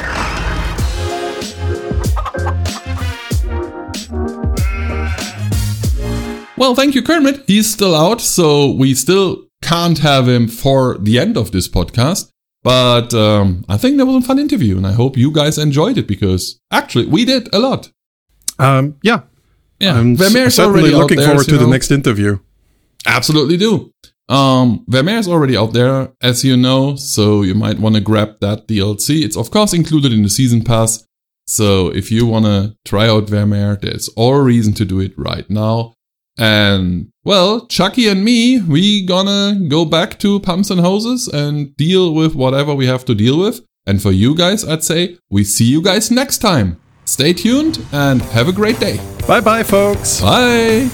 Well, 6.56 6.76
thank 6.76 6.96
you, 6.96 7.02
Kermit. 7.04 7.44
He's 7.46 7.70
still 7.70 7.94
out, 7.94 8.22
so 8.22 8.72
we 8.72 8.94
still 8.94 9.44
can't 9.62 9.98
have 9.98 10.30
him 10.30 10.48
for 10.48 10.98
the 10.98 11.20
end 11.20 11.36
of 11.36 11.52
this 11.52 11.68
podcast. 11.68 12.32
But 12.64 13.14
um, 13.14 13.66
I 13.70 13.78
think 13.78 13.98
that 13.98 14.06
was 14.06 14.24
a 14.24 14.28
fun 14.28 14.40
interview, 14.40 14.78
and 14.78 14.86
I 14.86 14.92
hope 14.92 15.16
you 15.16 15.32
guys 15.32 15.58
enjoyed 15.58 15.98
it 15.98 16.08
because 16.08 16.60
actually 16.72 17.06
we 17.06 17.24
did 17.24 17.54
a 17.54 17.60
lot. 17.60 17.92
Um, 18.60 18.98
yeah, 19.04 19.22
Yeah, 19.80 19.98
I'm 19.98 20.18
Vermeer's 20.18 20.56
certainly 20.56 20.82
already 20.82 20.96
looking 20.96 21.18
there, 21.18 21.28
forward 21.28 21.46
to 21.46 21.52
you 21.52 21.58
the 21.58 21.68
next 21.68 21.92
interview. 21.92 22.40
Absolutely 23.06 23.58
do. 23.58 23.94
Um, 24.30 24.84
Vermeer 24.88 25.18
is 25.18 25.28
already 25.28 25.56
out 25.56 25.74
there, 25.74 26.12
as 26.22 26.44
you 26.44 26.58
know, 26.58 26.96
so 26.96 27.44
you 27.44 27.56
might 27.56 27.80
want 27.80 27.96
to 27.96 28.02
grab 28.02 28.40
that 28.42 28.68
DLC. 28.68 29.24
It's 29.24 29.38
of 29.38 29.52
course 29.52 29.74
included 29.74 30.12
in 30.12 30.24
the 30.24 30.30
season 30.30 30.64
pass. 30.64 31.06
So 31.46 31.88
if 31.88 32.12
you 32.12 32.26
want 32.26 32.46
to 32.46 32.76
try 32.84 33.08
out 33.08 33.30
Vermeer, 33.30 33.78
there's 33.78 34.10
all 34.10 34.40
reason 34.40 34.74
to 34.74 34.86
do 34.86 35.00
it 35.00 35.18
right 35.18 35.50
now. 35.50 35.94
And 36.38 37.10
well, 37.24 37.66
Chucky 37.68 38.08
and 38.08 38.24
me, 38.24 38.62
we 38.62 39.06
gonna 39.06 39.60
go 39.68 39.86
back 39.86 40.20
to 40.20 40.40
pumps 40.40 40.70
and 40.70 40.80
hoses 40.82 41.28
and 41.28 41.76
deal 41.76 42.14
with 42.14 42.36
whatever 42.36 42.74
we 42.74 42.86
have 42.86 43.06
to 43.06 43.16
deal 43.16 43.40
with. 43.40 43.62
And 43.86 44.02
for 44.02 44.12
you 44.12 44.36
guys, 44.36 44.66
I'd 44.66 44.84
say 44.84 45.18
we 45.30 45.44
see 45.44 45.66
you 45.66 45.82
guys 45.82 46.12
next 46.12 46.40
time. 46.40 46.80
Stay 47.06 47.34
tuned 47.34 47.80
and 47.92 48.22
have 48.22 48.50
a 48.50 48.54
great 48.54 48.80
day. 48.80 49.00
Bye 49.28 49.42
bye, 49.42 49.64
folks. 49.64 50.22
Bye. 50.22 50.90